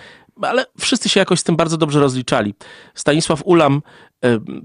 ale 0.42 0.66
wszyscy 0.78 1.08
się 1.08 1.20
jakoś 1.20 1.40
z 1.40 1.44
tym 1.44 1.56
bardzo 1.56 1.76
dobrze 1.76 2.00
rozliczali. 2.00 2.54
Stanisław 2.94 3.42
Ulam, 3.44 3.76
e, 3.76 4.07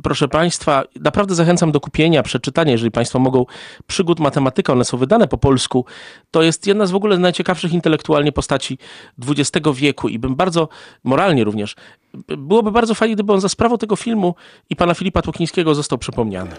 proszę 0.03 0.27
Państwa, 0.27 0.83
naprawdę 0.99 1.35
zachęcam 1.35 1.71
do 1.71 1.79
kupienia, 1.79 2.23
przeczytania, 2.23 2.71
jeżeli 2.71 2.91
Państwo 2.91 3.19
mogą, 3.19 3.45
przygód 3.87 4.19
matematyka, 4.19 4.73
one 4.73 4.85
są 4.85 4.97
wydane 4.97 5.27
po 5.27 5.37
polsku. 5.37 5.85
To 6.31 6.41
jest 6.41 6.67
jedna 6.67 6.85
z 6.85 6.91
w 6.91 6.95
ogóle 6.95 7.17
najciekawszych 7.17 7.73
intelektualnie 7.73 8.31
postaci 8.31 8.77
XX 9.27 9.67
wieku 9.73 10.09
i 10.09 10.19
bym 10.19 10.35
bardzo, 10.35 10.69
moralnie 11.03 11.43
również, 11.43 11.75
byłoby 12.37 12.71
bardzo 12.71 12.95
fajnie, 12.95 13.15
gdyby 13.15 13.33
on 13.33 13.41
za 13.41 13.49
sprawą 13.49 13.77
tego 13.77 13.95
filmu 13.95 14.35
i 14.69 14.75
pana 14.75 14.93
Filipa 14.93 15.21
Tłokińskiego 15.21 15.75
został 15.75 15.97
przypomniany. 15.97 16.51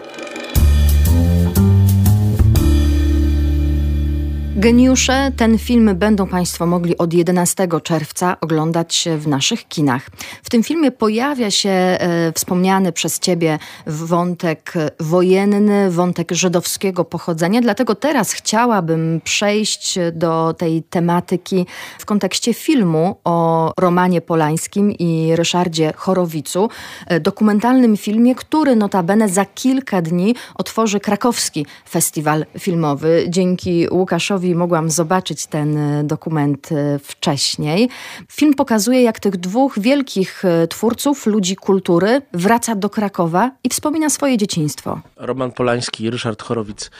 Geniusze, 4.57 5.31
ten 5.37 5.57
film 5.57 5.95
będą 5.95 6.27
Państwo 6.27 6.65
mogli 6.65 6.97
od 6.97 7.13
11 7.13 7.67
czerwca 7.83 8.37
oglądać 8.41 9.07
w 9.17 9.27
naszych 9.27 9.67
kinach. 9.67 10.09
W 10.43 10.49
tym 10.49 10.63
filmie 10.63 10.91
pojawia 10.91 11.51
się 11.51 11.69
e, 11.69 11.97
wspomniany 12.35 12.91
przez 12.91 13.19
Ciebie 13.19 13.59
wątek 13.87 14.73
wojenny, 14.99 15.91
wątek 15.91 16.31
żydowskiego 16.31 17.05
pochodzenia, 17.05 17.61
dlatego 17.61 17.95
teraz 17.95 18.31
chciałabym 18.31 19.21
przejść 19.23 19.99
do 20.13 20.55
tej 20.57 20.83
tematyki 20.83 21.65
w 21.99 22.05
kontekście 22.05 22.53
filmu 22.53 23.15
o 23.23 23.71
Romanie 23.79 24.21
Polańskim 24.21 24.91
i 24.91 25.35
Ryszardzie 25.35 25.93
Chorowicu, 25.95 26.69
e, 27.07 27.19
dokumentalnym 27.19 27.97
filmie, 27.97 28.35
który 28.35 28.75
notabene 28.75 29.29
za 29.29 29.45
kilka 29.45 30.01
dni 30.01 30.35
otworzy 30.55 30.99
krakowski 30.99 31.65
festiwal 31.89 32.45
filmowy. 32.59 33.25
Dzięki 33.29 33.87
Łukaszowi 33.91 34.44
mogłam 34.53 34.89
zobaczyć 34.89 35.45
ten 35.45 35.77
e, 35.77 36.03
dokument 36.03 36.69
e, 36.71 36.99
wcześniej. 36.99 37.89
Film 38.31 38.53
pokazuje, 38.53 39.01
jak 39.01 39.19
tych 39.19 39.37
dwóch 39.37 39.79
wielkich 39.79 40.45
e, 40.45 40.67
twórców, 40.67 41.25
ludzi 41.25 41.55
kultury, 41.55 42.21
wraca 42.33 42.75
do 42.75 42.89
Krakowa 42.89 43.51
i 43.63 43.69
wspomina 43.69 44.09
swoje 44.09 44.37
dzieciństwo. 44.37 45.01
Roman 45.17 45.51
Polański 45.51 46.03
i 46.03 46.09
Ryszard 46.09 46.41
Chorowic 46.41 46.91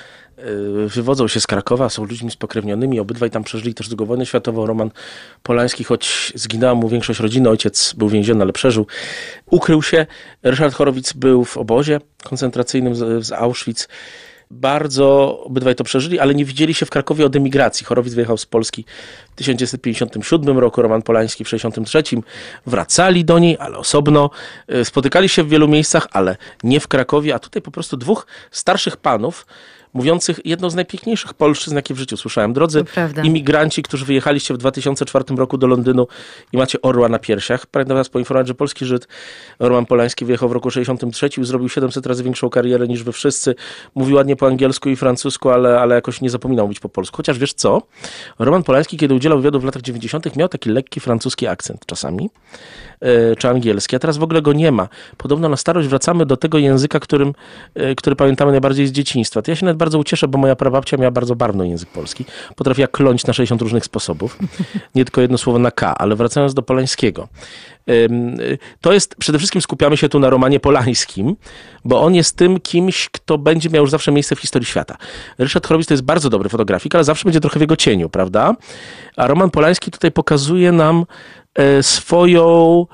wywodzą 0.88 1.27
się 1.27 1.39
z 1.39 1.47
Krakowa, 1.47 1.89
są 1.89 2.05
ludźmi 2.05 2.31
spokrewnionymi, 2.31 2.99
obydwaj 2.99 3.31
tam 3.31 3.43
przeżyli 3.43 3.73
też 3.73 3.89
II 3.99 4.08
wojnę 4.08 4.25
światową. 4.25 4.65
Roman 4.65 4.91
Polański, 5.43 5.84
choć 5.84 6.34
zginęła 6.36 6.75
mu 6.75 6.89
większość 6.89 7.19
rodziny, 7.19 7.49
ojciec 7.49 7.93
był 7.93 8.10
więziony, 8.10 8.41
ale 8.41 8.53
przeżył, 8.53 8.88
ukrył 9.45 9.81
się. 9.84 10.05
Ryszard 10.43 10.75
Chorowic 10.75 11.13
był 11.13 11.45
w 11.45 11.58
obozie 11.58 11.99
koncentracyjnym 12.23 12.95
z 13.23 13.31
Auschwitz 13.31 13.88
bardzo 14.51 15.39
obydwaj 15.43 15.75
to 15.75 15.84
przeżyli, 15.84 16.19
ale 16.19 16.36
nie 16.36 16.45
widzieli 16.45 16.73
się 16.73 16.86
w 16.86 16.89
Krakowie 16.89 17.25
od 17.25 17.36
emigracji. 17.36 17.86
Chorowic 17.86 18.13
wyjechał 18.13 18.38
z 18.38 18.45
Polski 18.45 18.86
w 19.31 19.36
1957 19.36 20.60
roku, 20.60 20.81
Roman 20.81 21.01
Polański 21.01 21.43
w 21.43 21.47
1963. 21.47 22.21
Wracali 22.65 23.25
do 23.25 23.39
niej, 23.39 23.58
ale 23.60 23.77
osobno. 23.77 24.29
E, 24.67 24.86
spotykali 24.86 25.29
się 25.29 25.43
w 25.43 25.49
wielu 25.49 25.67
miejscach, 25.67 26.08
ale 26.12 26.38
nie 26.63 26.79
w 26.79 26.88
Krakowie, 26.88 27.36
a 27.36 27.39
tutaj 27.39 27.62
po 27.62 27.71
prostu 27.71 27.97
dwóch 27.97 28.27
starszych 28.51 28.97
panów 28.97 29.45
mówiących 29.95 30.39
jedną 30.45 30.69
z 30.69 30.75
najpiękniejszych 30.75 31.34
polszczyzn, 31.34 31.75
jakie 31.75 31.93
w 31.93 31.97
życiu 31.97 32.17
słyszałem. 32.17 32.53
Drodzy 32.53 32.84
imigranci, 33.23 33.84
którzy 33.84 34.05
wyjechaliście 34.05 34.53
w 34.53 34.58
2004 34.58 35.25
roku 35.36 35.58
do 35.58 35.67
Londynu 35.67 36.08
i 36.53 36.58
macie 36.58 36.81
orła 36.81 37.10
na 37.10 37.19
piersiach. 37.19 37.65
Pragnę 37.65 37.95
was 37.95 38.10
poinformować, 38.10 38.47
że 38.47 38.55
polski 38.55 38.86
Żyd 38.86 39.08
Roman 39.60 39.86
Polański 39.86 40.25
wyjechał 40.25 40.49
w 40.49 40.51
roku 40.51 40.71
63 40.71 41.29
i 41.41 41.45
zrobił 41.45 41.69
700 41.69 42.05
razy 42.05 42.23
większą 42.23 42.49
karierę 42.49 42.88
niż 42.88 43.03
wy 43.03 43.12
wszyscy. 43.12 43.55
Mówił 43.95 44.15
ładnie 44.15 44.36
po 44.36 44.47
angielsku 44.47 44.89
i 44.89 44.95
francusku, 44.95 45.49
ale, 45.49 45.79
ale 45.79 45.95
jakoś 45.95 46.21
nie 46.21 46.29
zapominał 46.29 46.65
mówić 46.65 46.79
po 46.79 46.89
polsku. 46.89 47.17
Chociaż 47.17 47.39
wiesz 47.39 47.53
co? 47.53 47.81
Roman 48.39 48.63
Polański, 48.63 48.97
kiedy 48.97 49.13
udzielał 49.13 49.38
wywiadu 49.38 49.60
w 49.60 49.63
latach 49.63 49.81
90., 49.81 50.36
miał 50.36 50.49
taki 50.49 50.69
lekki 50.69 50.99
francuski 50.99 51.47
akcent 51.47 51.86
czasami, 51.86 52.29
e, 52.99 53.36
czy 53.36 53.49
angielski, 53.49 53.95
a 53.95 53.99
teraz 53.99 54.17
w 54.17 54.23
ogóle 54.23 54.41
go 54.41 54.53
nie 54.53 54.71
ma. 54.71 54.88
Podobno 55.17 55.49
na 55.49 55.58
starość 55.58 55.88
wracamy 55.88 56.25
do 56.25 56.38
tego 56.38 56.58
języka, 56.58 56.99
którym, 56.99 57.34
e, 57.75 57.95
który 57.95 58.15
pamiętamy 58.15 58.51
najbardziej 58.51 58.88
z 58.88 58.91
dzieciństwa. 58.91 59.41
To 59.41 59.51
ja 59.51 59.55
się 59.55 59.65
nawet 59.65 59.77
bardzo 59.86 60.00
ucieszę, 60.00 60.28
bo 60.28 60.38
moja 60.38 60.56
prababcia 60.56 60.98
miała 60.98 61.12
bardzo 61.12 61.36
barwny 61.36 61.67
język 61.67 61.89
polski. 61.89 62.26
Potrafiła 62.56 62.88
kląć 62.88 63.26
na 63.26 63.34
60 63.34 63.62
różnych 63.62 63.86
sposobów. 63.86 64.38
Nie 64.95 65.06
tylko 65.06 65.21
jedno 65.21 65.38
słowo 65.38 65.60
na 65.60 65.71
K, 65.71 65.95
ale 65.98 66.15
wracając 66.15 66.54
do 66.54 66.62
Polańskiego. 66.62 67.28
To 68.82 68.93
jest, 68.93 69.15
przede 69.15 69.38
wszystkim 69.38 69.62
skupiamy 69.62 69.98
się 69.98 70.10
tu 70.10 70.19
na 70.19 70.30
Romanie 70.30 70.60
Polańskim, 70.60 71.36
bo 71.86 72.02
on 72.02 72.15
jest 72.15 72.38
tym 72.38 72.60
kimś, 72.60 73.10
kto 73.10 73.38
będzie 73.38 73.69
miał 73.69 73.84
już 73.84 73.91
zawsze 73.91 74.12
miejsce 74.12 74.36
w 74.36 74.39
historii 74.39 74.65
świata. 74.65 74.98
Ryszard 75.38 75.67
Horowitz 75.67 75.88
to 75.88 75.93
jest 75.93 76.04
bardzo 76.04 76.30
dobry 76.30 76.50
fotografik, 76.50 76.95
ale 76.95 77.04
zawsze 77.04 77.24
będzie 77.24 77.39
trochę 77.39 77.60
w 77.60 77.62
jego 77.62 77.76
cieniu, 77.76 78.10
prawda? 78.10 78.56
A 79.17 79.28
Roman 79.28 79.50
Polański 79.52 79.91
tutaj 79.91 80.12
pokazuje 80.12 80.71
nam 80.71 81.06
e, 81.56 81.84
swoją 81.84 82.86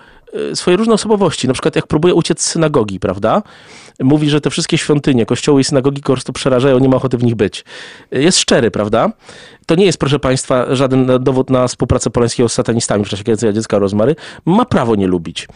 e, 0.51 0.55
swoje 0.55 0.77
różne 0.77 0.93
osobowości. 0.93 1.47
Na 1.47 1.53
przykład 1.53 1.75
jak 1.75 1.87
próbuje 1.87 2.13
uciec 2.13 2.41
z 2.41 2.47
synagogi, 2.51 2.99
prawda? 2.99 3.41
Mówi, 3.99 4.29
że 4.29 4.41
te 4.41 4.49
wszystkie 4.49 4.77
świątynie, 4.77 5.25
kościoły 5.25 5.61
i 5.61 5.63
synagogi 5.63 6.01
prostu 6.01 6.33
przerażają, 6.33 6.79
nie 6.79 6.89
ma 6.89 6.95
ochoty 6.95 7.17
w 7.17 7.23
nich 7.23 7.35
być. 7.35 7.65
Jest 8.11 8.39
szczery, 8.39 8.71
prawda? 8.71 9.11
To 9.65 9.75
nie 9.75 9.85
jest, 9.85 9.97
proszę 9.97 10.19
Państwa, 10.19 10.75
żaden 10.75 11.07
dowód 11.19 11.49
na 11.49 11.67
współpracę 11.67 12.09
Polańskiego 12.09 12.49
z 12.49 12.53
satanistami 12.53 13.05
w 13.05 13.09
czasie 13.09 13.23
kręcenia 13.23 13.53
dziecka 13.53 13.79
Rozmary. 13.79 14.15
Ma 14.45 14.65
prawo 14.65 14.95
nie 14.95 15.07
lubić. 15.07 15.47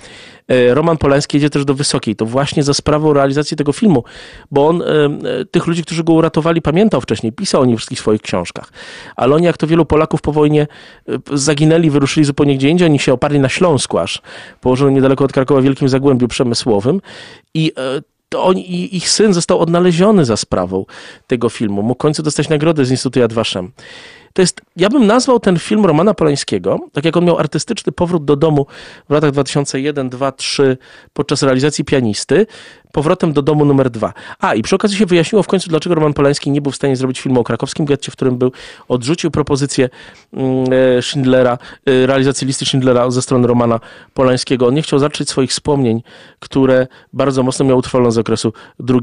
E, 0.47 0.73
Roman 0.73 0.97
Polański 0.97 1.37
jedzie 1.37 1.49
też 1.49 1.65
do 1.65 1.73
Wysokiej. 1.73 2.15
To 2.15 2.25
właśnie 2.25 2.63
za 2.63 2.73
sprawą 2.73 3.13
realizacji 3.13 3.57
tego 3.57 3.73
filmu, 3.73 4.03
bo 4.51 4.67
on 4.67 4.81
e, 4.81 4.85
e, 4.85 5.45
tych 5.45 5.67
ludzi, 5.67 5.83
którzy 5.83 6.03
go 6.03 6.13
uratowali, 6.13 6.61
pamiętał 6.61 7.01
wcześniej, 7.01 7.31
pisał 7.31 7.61
o 7.61 7.65
nich 7.65 7.75
w 7.75 7.77
wszystkich 7.77 7.99
swoich 7.99 8.21
książkach. 8.21 8.71
Ale 9.15 9.35
oni, 9.35 9.45
jak 9.45 9.57
to 9.57 9.67
wielu 9.67 9.85
Polaków 9.85 10.21
po 10.21 10.31
wojnie, 10.31 10.67
zaginęli, 11.33 11.89
wyruszyli 11.89 12.25
zupełnie 12.25 12.55
gdzie 12.55 12.69
indziej. 12.69 12.87
Oni 12.87 12.99
się 12.99 13.13
oparli 13.13 13.39
na 13.39 13.49
Śląsku 13.49 13.97
aż, 13.97 14.21
położonym 14.61 14.95
niedaleko 14.95 15.25
od 15.25 15.33
Krakowa 15.33 15.61
Wielkim 15.61 15.89
Zagłębiu 15.89 16.27
Przemysłowym 16.27 17.01
i 17.53 17.71
to 18.29 18.51
ich 18.91 19.09
syn 19.09 19.33
został 19.33 19.59
odnaleziony 19.59 20.25
za 20.25 20.37
sprawą 20.37 20.85
tego 21.27 21.49
filmu. 21.49 21.83
Mógł 21.83 21.99
w 21.99 22.01
końcu 22.01 22.23
dostać 22.23 22.49
nagrodę 22.49 22.85
z 22.85 22.91
Instytutu 22.91 23.19
Yad 23.19 23.33
Vashem. 23.33 23.71
To 24.33 24.41
jest, 24.41 24.61
ja 24.75 24.89
bym 24.89 25.07
nazwał 25.07 25.39
ten 25.39 25.59
film 25.59 25.85
Romana 25.85 26.13
Polańskiego, 26.13 26.79
tak 26.93 27.05
jak 27.05 27.17
on 27.17 27.25
miał 27.25 27.39
artystyczny 27.39 27.91
powrót 27.91 28.25
do 28.25 28.35
domu 28.35 28.65
w 29.09 29.13
latach 29.13 29.31
2001, 29.31 30.09
2, 30.09 30.31
3 30.31 30.77
podczas 31.13 31.43
realizacji 31.43 31.85
pianisty, 31.85 32.47
powrotem 32.95 33.33
do 33.33 33.41
domu 33.41 33.65
numer 33.65 33.89
dwa. 33.89 34.13
A 34.39 34.53
i 34.53 34.61
przy 34.61 34.75
okazji 34.75 34.97
się 34.97 35.05
wyjaśniło 35.05 35.43
w 35.43 35.47
końcu, 35.47 35.69
dlaczego 35.69 35.95
Roman 35.95 36.13
Polański 36.13 36.51
nie 36.51 36.61
był 36.61 36.71
w 36.71 36.75
stanie 36.75 36.95
zrobić 36.95 37.19
filmu 37.19 37.39
o 37.39 37.43
krakowskim 37.43 37.85
getcie, 37.85 38.11
w 38.11 38.15
którym 38.15 38.37
był, 38.37 38.51
odrzucił 38.87 39.31
propozycję 39.31 39.89
mm, 40.33 40.65
e, 40.97 41.01
Schindlera, 41.01 41.57
e, 41.85 42.05
realizacji 42.05 42.47
listy 42.47 42.65
Schindlera 42.65 43.11
ze 43.11 43.21
strony 43.21 43.47
Romana 43.47 43.79
Polańskiego. 44.13 44.67
On 44.67 44.73
nie 44.73 44.81
chciał 44.81 44.99
zacząć 44.99 45.29
swoich 45.29 45.49
wspomnień, 45.49 46.03
które 46.39 46.87
bardzo 47.13 47.43
mocno 47.43 47.65
miał 47.65 47.77
utrwalone 47.77 48.11
z 48.11 48.17
okresu 48.17 48.53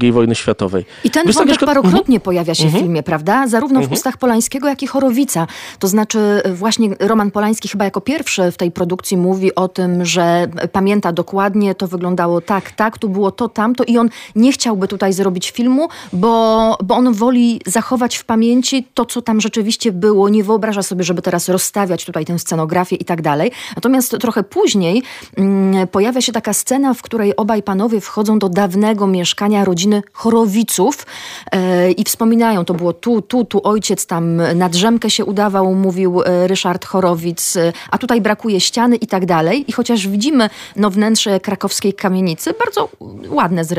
II 0.01 0.11
wojny 0.11 0.35
światowej. 0.35 0.85
I 1.03 1.09
ten 1.11 1.27
Wiesz, 1.27 1.35
wątek 1.35 1.59
parokrotnie 1.59 2.17
uh 2.17 2.23
pojawia 2.23 2.55
się 2.55 2.63
w 2.63 2.65
mhm. 2.65 2.83
filmie, 2.83 3.03
prawda? 3.03 3.47
Zarówno 3.47 3.79
w 3.79 3.83
mhm. 3.83 3.93
ustach 3.93 4.17
Polańskiego, 4.17 4.67
jak 4.67 4.83
i 4.83 4.87
Chorowica. 4.87 5.47
To 5.79 5.87
znaczy 5.87 6.19
e, 6.19 6.53
właśnie 6.53 6.89
Roman 6.99 7.31
Polański 7.31 7.67
chyba 7.67 7.85
jako 7.85 8.01
pierwszy 8.01 8.51
w 8.51 8.57
tej 8.57 8.71
produkcji 8.71 9.17
mówi 9.17 9.55
o 9.55 9.67
tym, 9.67 10.05
że 10.05 10.47
pamięta 10.71 11.11
dokładnie, 11.11 11.75
to 11.75 11.87
wyglądało 11.87 12.41
tak, 12.41 12.71
tak, 12.71 12.97
tu 12.97 13.09
było 13.09 13.31
to, 13.31 13.49
tamto, 13.49 13.82
i 13.83 13.97
on 13.97 14.09
nie 14.35 14.51
chciałby 14.51 14.87
tutaj 14.87 15.13
zrobić 15.13 15.51
filmu, 15.51 15.87
bo, 16.13 16.77
bo 16.83 16.95
on 16.95 17.13
woli 17.13 17.61
zachować 17.65 18.17
w 18.17 18.25
pamięci 18.25 18.87
to, 18.93 19.05
co 19.05 19.21
tam 19.21 19.41
rzeczywiście 19.41 19.91
było. 19.91 20.29
Nie 20.29 20.43
wyobraża 20.43 20.83
sobie, 20.83 21.03
żeby 21.03 21.21
teraz 21.21 21.49
rozstawiać 21.49 22.05
tutaj 22.05 22.25
tę 22.25 22.39
scenografię 22.39 22.95
i 22.95 23.05
tak 23.05 23.21
dalej. 23.21 23.51
Natomiast 23.75 24.15
trochę 24.19 24.43
później 24.43 25.03
mm, 25.37 25.87
pojawia 25.87 26.21
się 26.21 26.31
taka 26.31 26.53
scena, 26.53 26.93
w 26.93 27.01
której 27.01 27.35
obaj 27.35 27.63
panowie 27.63 28.01
wchodzą 28.01 28.39
do 28.39 28.49
dawnego 28.49 29.07
mieszkania 29.07 29.65
rodziny 29.65 30.01
Chorowiców 30.13 31.05
e, 31.51 31.91
i 31.91 32.03
wspominają, 32.03 32.65
to 32.65 32.73
było 32.73 32.93
tu, 32.93 33.21
tu, 33.21 33.45
tu 33.45 33.61
ojciec 33.63 34.05
tam 34.05 34.41
na 34.55 34.69
drzemkę 34.69 35.09
się 35.09 35.25
udawał, 35.25 35.75
mówił 35.75 36.21
e, 36.21 36.47
Ryszard 36.47 36.85
Chorowic, 36.85 37.55
e, 37.57 37.73
a 37.91 37.97
tutaj 37.97 38.21
brakuje 38.21 38.59
ściany 38.59 38.95
i 38.95 39.07
tak 39.07 39.25
dalej. 39.25 39.65
I 39.67 39.71
chociaż 39.71 40.07
widzimy 40.07 40.49
no, 40.75 40.89
wnętrze 40.89 41.39
krakowskiej 41.39 41.93
kamienicy, 41.93 42.53
bardzo 42.59 42.89
ładne 43.29 43.65
zresztą, 43.65 43.72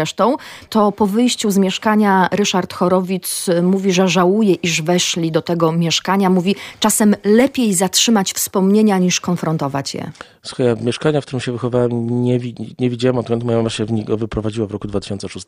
to 0.69 0.93
po 0.93 1.07
wyjściu 1.07 1.51
z 1.51 1.59
mieszkania 1.59 2.29
Ryszard 2.33 2.75
Chorowic 2.75 3.47
mówi, 3.63 3.93
że 3.93 4.09
żałuje, 4.09 4.55
iż 4.55 4.83
weszli 4.83 5.33
do 5.33 5.43
tego 5.43 5.73
mieszkania. 5.73 6.31
Mówi, 6.31 6.57
czasem 6.81 7.15
lepiej 7.25 7.75
zatrzymać 7.75 8.33
wspomnienia 8.33 8.99
niż 8.99 9.21
konfrontować 9.21 9.95
je. 9.95 10.11
Słuchaj, 10.43 10.67
ja 10.67 10.75
mieszkania, 10.81 11.21
w 11.21 11.25
którym 11.25 11.41
się 11.41 11.53
wychowałem, 11.53 12.23
nie, 12.25 12.39
nie 12.79 12.91
widziałem, 12.91 13.19
odkąd 13.19 13.45
moja 13.45 13.57
mama 13.57 13.71
się 13.71 13.85
w 13.85 13.93
niego 13.93 14.17
wyprowadziła 14.17 14.67
w 14.67 14.71
roku 14.71 14.89
2006. 14.89 15.47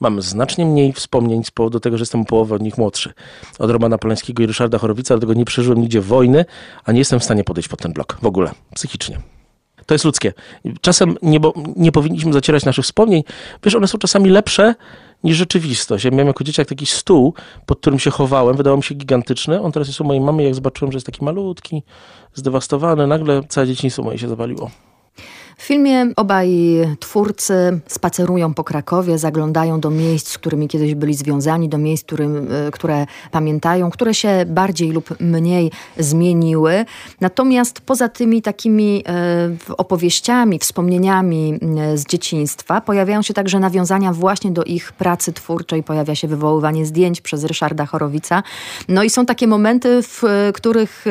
Mam 0.00 0.22
znacznie 0.22 0.66
mniej 0.66 0.92
wspomnień 0.92 1.44
z 1.44 1.50
powodu 1.50 1.80
tego, 1.80 1.98
że 1.98 2.02
jestem 2.02 2.24
połowę 2.24 2.54
od 2.54 2.62
nich 2.62 2.78
młodszy. 2.78 3.12
Od 3.58 3.70
Romana 3.70 3.98
Polańskiego 3.98 4.42
i 4.42 4.46
Ryszarda 4.46 4.78
Chorowica, 4.78 5.14
dlatego 5.14 5.34
nie 5.34 5.44
przeżyłem 5.44 5.80
nigdzie 5.80 6.00
wojny, 6.00 6.44
a 6.84 6.92
nie 6.92 6.98
jestem 6.98 7.20
w 7.20 7.24
stanie 7.24 7.44
podejść 7.44 7.68
pod 7.68 7.80
ten 7.80 7.92
blok. 7.92 8.18
W 8.22 8.26
ogóle, 8.26 8.50
psychicznie. 8.74 9.39
To 9.90 9.94
jest 9.94 10.04
ludzkie. 10.04 10.32
Czasem 10.80 11.16
nie, 11.22 11.40
bo 11.40 11.54
nie 11.76 11.92
powinniśmy 11.92 12.32
zacierać 12.32 12.64
naszych 12.64 12.84
wspomnień. 12.84 13.22
Wiesz, 13.64 13.74
one 13.74 13.86
są 13.86 13.98
czasami 13.98 14.30
lepsze 14.30 14.74
niż 15.24 15.36
rzeczywistość. 15.36 16.04
Ja 16.04 16.10
miałem 16.10 16.26
jako 16.26 16.44
dzieciak 16.44 16.68
taki 16.68 16.86
stół, 16.86 17.34
pod 17.66 17.80
którym 17.80 17.98
się 17.98 18.10
chowałem, 18.10 18.56
wydawał 18.56 18.76
mi 18.76 18.82
się 18.82 18.94
gigantyczny. 18.94 19.60
On 19.60 19.72
teraz 19.72 19.88
jest 19.88 20.00
u 20.00 20.04
mojej 20.04 20.20
mamy, 20.20 20.42
jak 20.42 20.54
zobaczyłem, 20.54 20.92
że 20.92 20.96
jest 20.96 21.06
taki 21.06 21.24
malutki, 21.24 21.82
zdewastowany, 22.34 23.06
nagle 23.06 23.42
całe 23.48 23.66
dzieciństwo 23.66 24.02
moje 24.02 24.18
się 24.18 24.28
zawaliło. 24.28 24.70
W 25.60 25.62
filmie 25.62 26.06
obaj 26.16 26.50
twórcy 27.00 27.80
spacerują 27.86 28.54
po 28.54 28.64
Krakowie, 28.64 29.18
zaglądają 29.18 29.80
do 29.80 29.90
miejsc, 29.90 30.28
z 30.28 30.38
którymi 30.38 30.68
kiedyś 30.68 30.94
byli 30.94 31.14
związani, 31.14 31.68
do 31.68 31.78
miejsc, 31.78 32.04
którym, 32.04 32.48
e, 32.52 32.70
które 32.70 33.06
pamiętają, 33.30 33.90
które 33.90 34.14
się 34.14 34.44
bardziej 34.46 34.90
lub 34.92 35.20
mniej 35.20 35.70
zmieniły. 35.98 36.84
Natomiast 37.20 37.80
poza 37.80 38.08
tymi 38.08 38.42
takimi 38.42 39.04
e, 39.08 39.74
opowieściami, 39.76 40.58
wspomnieniami 40.58 41.58
e, 41.78 41.98
z 41.98 42.06
dzieciństwa, 42.06 42.80
pojawiają 42.80 43.22
się 43.22 43.34
także 43.34 43.60
nawiązania 43.60 44.12
właśnie 44.12 44.50
do 44.50 44.64
ich 44.64 44.92
pracy 44.92 45.32
twórczej. 45.32 45.82
Pojawia 45.82 46.14
się 46.14 46.28
wywoływanie 46.28 46.86
zdjęć 46.86 47.20
przez 47.20 47.44
Ryszarda 47.44 47.86
Chorowica. 47.86 48.42
No 48.88 49.02
i 49.02 49.10
są 49.10 49.26
takie 49.26 49.46
momenty, 49.46 50.02
w 50.02 50.22
których 50.54 51.04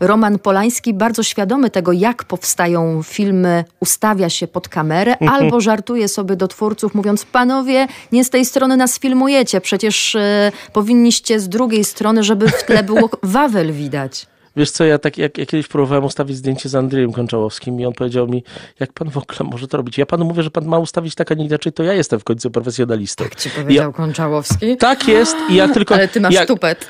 Roman 0.00 0.38
Polański 0.38 0.94
bardzo 0.94 1.22
świadomy 1.22 1.70
tego, 1.70 1.92
jak 1.92 2.24
powstają 2.24 3.02
filmy 3.02 3.64
ustawia 3.80 4.28
się 4.28 4.46
pod 4.46 4.68
kamerę 4.68 5.16
albo 5.28 5.60
żartuje 5.60 6.08
sobie 6.08 6.36
do 6.36 6.48
twórców, 6.48 6.94
mówiąc: 6.94 7.24
Panowie, 7.24 7.86
nie 8.12 8.24
z 8.24 8.30
tej 8.30 8.44
strony 8.44 8.76
nas 8.76 8.98
filmujecie, 8.98 9.60
przecież 9.60 10.14
e, 10.14 10.52
powinniście 10.72 11.40
z 11.40 11.48
drugiej 11.48 11.84
strony, 11.84 12.22
żeby 12.22 12.48
w 12.48 12.64
tle 12.64 12.82
było 12.82 13.10
Wawel 13.22 13.72
widać. 13.72 14.26
Wiesz 14.56 14.70
co, 14.70 14.84
ja 14.84 14.98
tak 14.98 15.18
jak, 15.18 15.38
jak 15.38 15.48
kiedyś 15.48 15.68
próbowałem 15.68 16.04
ustawić 16.04 16.36
zdjęcie 16.36 16.68
z 16.68 16.74
Andrzejem 16.74 17.12
Konczałowskim 17.12 17.80
i 17.80 17.86
on 17.86 17.92
powiedział 17.92 18.28
mi, 18.28 18.44
jak 18.80 18.92
pan 18.92 19.10
w 19.10 19.16
ogóle 19.16 19.50
może 19.50 19.68
to 19.68 19.76
robić? 19.76 19.98
Ja 19.98 20.06
panu 20.06 20.24
mówię, 20.24 20.42
że 20.42 20.50
pan 20.50 20.66
ma 20.66 20.78
ustawić 20.78 21.14
tak, 21.14 21.32
a 21.32 21.34
nie 21.34 21.44
inaczej, 21.44 21.72
to 21.72 21.82
ja 21.82 21.92
jestem 21.92 22.20
w 22.20 22.24
końcu 22.24 22.50
profesjonalistą. 22.50 23.24
Tak 23.24 23.34
ci 23.34 23.50
powiedział 23.50 23.90
ja, 23.90 23.96
Konczałowski? 23.96 24.76
Tak 24.76 25.08
jest 25.08 25.36
i 25.48 25.54
ja 25.54 25.68
tylko... 25.68 25.94
Ale 25.94 26.08
ty 26.08 26.20
masz 26.20 26.34
ja, 26.34 26.46
tupet 26.46 26.88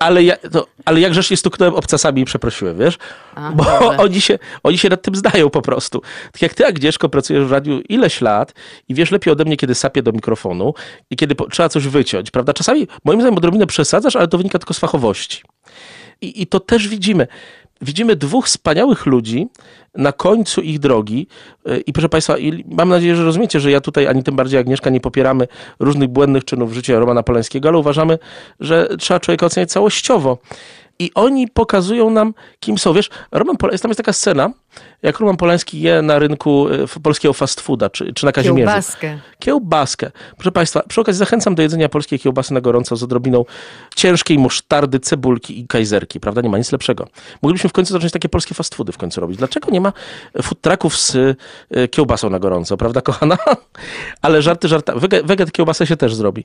ale, 0.00 0.24
ja, 0.24 0.36
to, 0.36 0.66
ale 0.84 1.00
jakże 1.00 1.22
się 1.22 1.36
stuknąłem 1.36 1.74
obcasami 1.74 2.22
i 2.22 2.24
przeprosiłem, 2.24 2.78
wiesz? 2.78 2.98
A, 3.34 3.52
Bo 3.52 3.64
oni 4.04 4.20
się, 4.20 4.38
oni 4.62 4.78
się 4.78 4.88
nad 4.88 5.02
tym 5.02 5.14
zdają 5.14 5.50
po 5.50 5.62
prostu. 5.62 6.02
Tak 6.32 6.42
jak 6.42 6.54
ty, 6.54 6.66
Agnieszko, 6.66 7.08
pracujesz 7.08 7.44
w 7.44 7.52
radiu 7.52 7.80
ileś 7.88 8.20
lat 8.20 8.54
i 8.88 8.94
wiesz 8.94 9.10
lepiej 9.10 9.32
ode 9.32 9.44
mnie, 9.44 9.56
kiedy 9.56 9.74
sapię 9.74 10.02
do 10.02 10.12
mikrofonu 10.12 10.74
i 11.10 11.16
kiedy 11.16 11.34
po, 11.34 11.48
trzeba 11.48 11.68
coś 11.68 11.88
wyciąć, 11.88 12.30
prawda? 12.30 12.52
Czasami, 12.52 12.88
moim 13.04 13.20
zdaniem, 13.20 13.38
odrobinę 13.38 13.66
przesadzasz, 13.66 14.16
ale 14.16 14.28
to 14.28 14.38
wynika 14.38 14.58
tylko 14.58 14.74
z 14.74 14.78
fachowości. 14.78 15.42
I, 16.20 16.42
i 16.42 16.46
to 16.46 16.60
też 16.60 16.88
widzimy 16.88 17.26
widzimy 17.80 18.16
dwóch 18.16 18.46
wspaniałych 18.46 19.06
ludzi 19.06 19.48
na 19.94 20.12
końcu 20.12 20.60
ich 20.60 20.78
drogi. 20.78 21.26
E, 21.66 21.78
I 21.78 21.92
proszę 21.92 22.08
Państwa, 22.08 22.36
mam 22.66 22.88
nadzieję, 22.88 23.16
że 23.16 23.24
rozumiecie, 23.24 23.60
że 23.60 23.70
ja 23.70 23.80
tutaj, 23.80 24.06
ani 24.06 24.22
tym 24.22 24.36
bardziej 24.36 24.60
Agnieszka, 24.60 24.90
nie 24.90 25.00
popieramy 25.00 25.48
różnych 25.78 26.08
błędnych 26.08 26.44
czynów 26.44 26.72
życia 26.72 26.98
Romana 26.98 27.22
Polańskiego, 27.22 27.68
ale 27.68 27.78
uważamy, 27.78 28.18
że 28.60 28.88
trzeba 28.98 29.20
człowieka 29.20 29.46
oceniać 29.46 29.70
całościowo. 29.70 30.38
i 30.98 31.10
oni 31.14 31.48
pokazują 31.48 32.10
nam, 32.10 32.34
kim 32.60 32.78
są. 32.78 32.92
Wiesz, 32.92 33.10
Roman 33.32 33.56
Polański, 33.56 33.82
tam 33.82 33.90
jest 33.90 33.98
taka 33.98 34.12
scena, 34.12 34.50
jak 35.04 35.18
Roman 35.18 35.36
Polański 35.36 35.80
je 35.80 36.02
na 36.02 36.18
rynku 36.18 36.68
e, 36.68 37.00
polskiego 37.02 37.32
fast 37.32 37.60
fooda, 37.60 37.90
czy, 37.90 38.12
czy 38.12 38.26
na 38.26 38.32
Kazimierzu. 38.32 38.56
Kiełbaskę. 38.56 39.18
Kiełbaskę. 39.38 40.10
Proszę 40.36 40.52
Państwa, 40.52 40.82
przy 40.88 41.00
okazji 41.00 41.18
zachęcam 41.18 41.54
do 41.54 41.62
jedzenia 41.62 41.88
polskiej 41.88 42.18
kiełbasy 42.18 42.54
na 42.54 42.60
gorąco 42.60 42.96
z 42.96 43.02
odrobiną 43.02 43.44
ciężkiej 43.96 44.38
musztardy, 44.38 45.00
cebulki 45.00 45.60
i 45.60 45.66
kajzerki, 45.66 46.20
prawda? 46.20 46.40
Nie 46.40 46.48
ma 46.48 46.58
nic 46.58 46.72
lepszego. 46.72 47.08
Moglibyśmy 47.42 47.70
w 47.70 47.72
końcu 47.72 47.92
zacząć 47.92 48.12
takie 48.12 48.28
polskie 48.28 48.54
fast 48.54 48.74
foody 48.74 48.92
w 48.92 48.98
końcu 48.98 49.20
robić. 49.20 49.38
Dlaczego 49.38 49.70
nie 49.70 49.80
ma 49.80 49.92
food 50.42 50.60
trucków 50.60 50.98
z 50.98 51.14
y, 51.14 51.36
kiełbasą 51.90 52.30
na 52.30 52.38
gorąco, 52.38 52.76
prawda, 52.76 53.00
kochana? 53.00 53.36
Ale 54.22 54.42
żarty, 54.42 54.68
żarta. 54.68 54.94
Weget, 54.94 55.26
weget 55.26 55.52
kiełbasę 55.52 55.86
się 55.86 55.96
też 55.96 56.14
zrobi. 56.14 56.44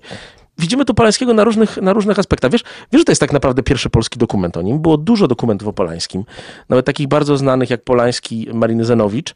Widzimy 0.59 0.85
tu 0.85 0.93
Polańskiego 0.93 1.33
na 1.33 1.43
różnych, 1.43 1.77
na 1.77 1.93
różnych 1.93 2.19
aspektach. 2.19 2.51
Wiesz, 2.51 2.63
wiesz, 2.91 3.01
że 3.01 3.05
to 3.05 3.11
jest 3.11 3.19
tak 3.19 3.33
naprawdę 3.33 3.63
pierwszy 3.63 3.89
polski 3.89 4.19
dokument 4.19 4.57
o 4.57 4.61
nim. 4.61 4.79
Było 4.79 4.97
dużo 4.97 5.27
dokumentów 5.27 5.67
o 5.67 5.73
Polańskim. 5.73 6.23
Nawet 6.69 6.85
takich 6.85 7.07
bardzo 7.07 7.37
znanych 7.37 7.69
jak 7.69 7.83
Polański, 7.83 8.18
Mariny 8.53 8.85
Zenowicz, 8.85 9.33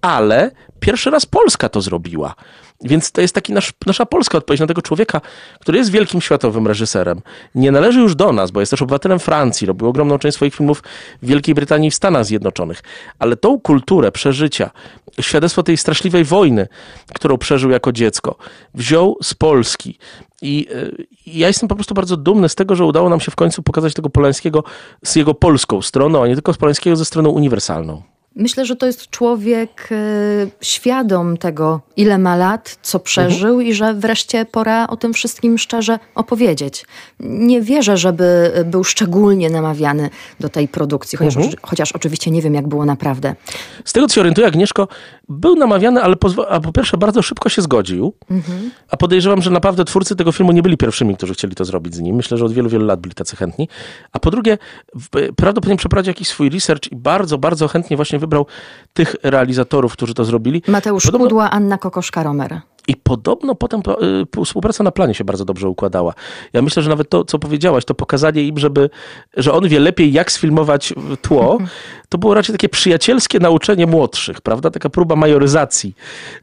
ale 0.00 0.50
pierwszy 0.80 1.10
raz 1.10 1.26
Polska 1.26 1.68
to 1.68 1.80
zrobiła. 1.80 2.34
Więc 2.80 3.12
to 3.12 3.20
jest 3.20 3.34
taki 3.34 3.52
nasz, 3.52 3.72
nasza 3.86 4.06
polska 4.06 4.38
odpowiedź 4.38 4.60
na 4.60 4.66
tego 4.66 4.82
człowieka, 4.82 5.20
który 5.60 5.78
jest 5.78 5.90
wielkim 5.90 6.20
światowym 6.20 6.66
reżyserem. 6.66 7.20
Nie 7.54 7.70
należy 7.72 8.00
już 8.00 8.14
do 8.14 8.32
nas, 8.32 8.50
bo 8.50 8.60
jest 8.60 8.70
też 8.70 8.82
obywatelem 8.82 9.18
Francji, 9.18 9.66
robił 9.66 9.88
ogromną 9.88 10.18
część 10.18 10.34
swoich 10.34 10.54
filmów 10.54 10.82
w 11.22 11.26
Wielkiej 11.26 11.54
Brytanii 11.54 11.88
i 11.88 11.90
w 11.90 11.94
Stanach 11.94 12.24
Zjednoczonych. 12.24 12.82
Ale 13.18 13.36
tą 13.36 13.60
kulturę 13.60 14.12
przeżycia, 14.12 14.70
świadectwo 15.20 15.62
tej 15.62 15.76
straszliwej 15.76 16.24
wojny, 16.24 16.68
którą 17.14 17.38
przeżył 17.38 17.70
jako 17.70 17.92
dziecko, 17.92 18.36
wziął 18.74 19.16
z 19.22 19.34
Polski. 19.34 19.98
I, 20.42 20.66
I 21.26 21.38
ja 21.38 21.46
jestem 21.46 21.68
po 21.68 21.74
prostu 21.74 21.94
bardzo 21.94 22.16
dumny 22.16 22.48
z 22.48 22.54
tego, 22.54 22.76
że 22.76 22.84
udało 22.84 23.08
nam 23.08 23.20
się 23.20 23.30
w 23.30 23.36
końcu 23.36 23.62
pokazać 23.62 23.94
tego 23.94 24.10
Polańskiego 24.10 24.64
z 25.04 25.16
jego 25.16 25.34
polską 25.34 25.82
stroną, 25.82 26.22
a 26.22 26.28
nie 26.28 26.34
tylko 26.34 26.52
z 26.52 26.56
Polańskiego 26.56 26.96
ze 26.96 27.04
stroną 27.04 27.30
uniwersalną. 27.30 28.02
Myślę, 28.36 28.66
że 28.66 28.76
to 28.76 28.86
jest 28.86 29.10
człowiek 29.10 29.88
e, 29.90 29.96
świadom 30.60 31.36
tego, 31.36 31.80
ile 31.96 32.18
ma 32.18 32.36
lat, 32.36 32.78
co 32.82 33.00
przeżył 33.00 33.48
mhm. 33.48 33.66
i 33.66 33.74
że 33.74 33.94
wreszcie 33.94 34.44
pora 34.44 34.86
o 34.86 34.96
tym 34.96 35.12
wszystkim 35.12 35.58
szczerze 35.58 35.98
opowiedzieć. 36.14 36.86
Nie 37.20 37.62
wierzę, 37.62 37.96
żeby 37.96 38.52
był 38.66 38.84
szczególnie 38.84 39.50
namawiany 39.50 40.10
do 40.40 40.48
tej 40.48 40.68
produkcji, 40.68 41.18
chociaż, 41.18 41.36
mhm. 41.36 41.54
chociaż 41.62 41.92
oczywiście 41.92 42.30
nie 42.30 42.42
wiem, 42.42 42.54
jak 42.54 42.68
było 42.68 42.84
naprawdę. 42.84 43.34
Z 43.84 43.92
tego, 43.92 44.06
co 44.06 44.14
się 44.14 44.20
orientuję, 44.20 44.46
Agnieszko, 44.46 44.88
był 45.28 45.56
namawiany, 45.56 46.02
ale 46.02 46.16
po, 46.16 46.50
a 46.50 46.60
po 46.60 46.72
pierwsze 46.72 46.96
bardzo 46.96 47.22
szybko 47.22 47.48
się 47.48 47.62
zgodził, 47.62 48.12
mhm. 48.30 48.70
a 48.90 48.96
podejrzewam, 48.96 49.42
że 49.42 49.50
naprawdę 49.50 49.84
twórcy 49.84 50.16
tego 50.16 50.32
filmu 50.32 50.52
nie 50.52 50.62
byli 50.62 50.76
pierwszymi, 50.76 51.16
którzy 51.16 51.34
chcieli 51.34 51.54
to 51.54 51.64
zrobić 51.64 51.94
z 51.94 52.00
nim. 52.00 52.16
Myślę, 52.16 52.38
że 52.38 52.44
od 52.44 52.52
wielu, 52.52 52.68
wielu 52.68 52.86
lat 52.86 53.00
byli 53.00 53.14
tacy 53.14 53.36
chętni. 53.36 53.68
A 54.12 54.18
po 54.18 54.30
drugie, 54.30 54.58
prawdopodobnie 55.36 55.76
przeprowadził 55.76 56.10
jakiś 56.10 56.28
swój 56.28 56.50
research 56.50 56.92
i 56.92 56.96
bardzo, 56.96 57.38
bardzo 57.38 57.68
chętnie 57.68 57.96
właśnie 57.96 58.18
wybrał 58.26 58.46
tych 58.94 59.16
realizatorów, 59.22 59.92
którzy 59.92 60.14
to 60.14 60.24
zrobili. 60.24 60.62
Mateusz 60.68 61.04
Podobno... 61.04 61.26
Kudła, 61.26 61.50
Anna 61.50 61.76
Kokoszka-Romer. 61.76 62.60
I 62.88 62.96
podobno 62.96 63.54
potem 63.54 63.82
y, 64.40 64.44
współpraca 64.44 64.84
na 64.84 64.90
planie 64.90 65.14
się 65.14 65.24
bardzo 65.24 65.44
dobrze 65.44 65.68
układała. 65.68 66.14
Ja 66.52 66.62
myślę, 66.62 66.82
że 66.82 66.90
nawet 66.90 67.08
to, 67.08 67.24
co 67.24 67.38
powiedziałaś, 67.38 67.84
to 67.84 67.94
pokazanie 67.94 68.42
im, 68.42 68.58
żeby, 68.58 68.90
że 69.36 69.52
on 69.52 69.68
wie 69.68 69.80
lepiej, 69.80 70.12
jak 70.12 70.32
sfilmować 70.32 70.94
tło, 71.22 71.58
to 72.08 72.18
było 72.18 72.34
raczej 72.34 72.52
takie 72.54 72.68
przyjacielskie 72.68 73.38
nauczenie 73.38 73.86
młodszych, 73.86 74.40
prawda? 74.40 74.70
Taka 74.70 74.88
próba 74.88 75.16
majoryzacji 75.16 75.94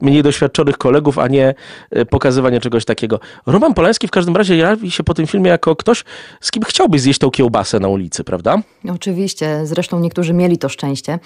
mniej 0.02 0.24
doświadczonych 0.24 0.78
kolegów, 0.78 1.20
a 1.20 1.28
nie 1.28 1.56
y, 1.98 2.06
pokazywanie 2.06 2.60
czegoś 2.60 2.86
takiego. 2.86 3.20
Roman 3.46 3.74
Polański 3.74 4.08
w 4.08 4.12
każdym 4.12 4.36
razie 4.36 4.58
jawi 4.58 4.92
się 4.92 5.04
po 5.04 5.14
tym 5.14 5.28
filmie 5.28 5.50
jako 5.50 5.76
ktoś, 5.76 6.04
z 6.42 6.52
kim 6.52 6.64
chciałbyś 6.64 7.02
zjeść 7.02 7.20
tą 7.20 7.32
kiełbasę 7.32 7.80
na 7.80 7.88
ulicy, 7.88 8.24
prawda? 8.24 8.58
Oczywiście, 8.90 9.62
zresztą 9.64 10.00
niektórzy 10.00 10.34
mieli 10.34 10.58
to 10.58 10.70
szczęście 10.70 11.20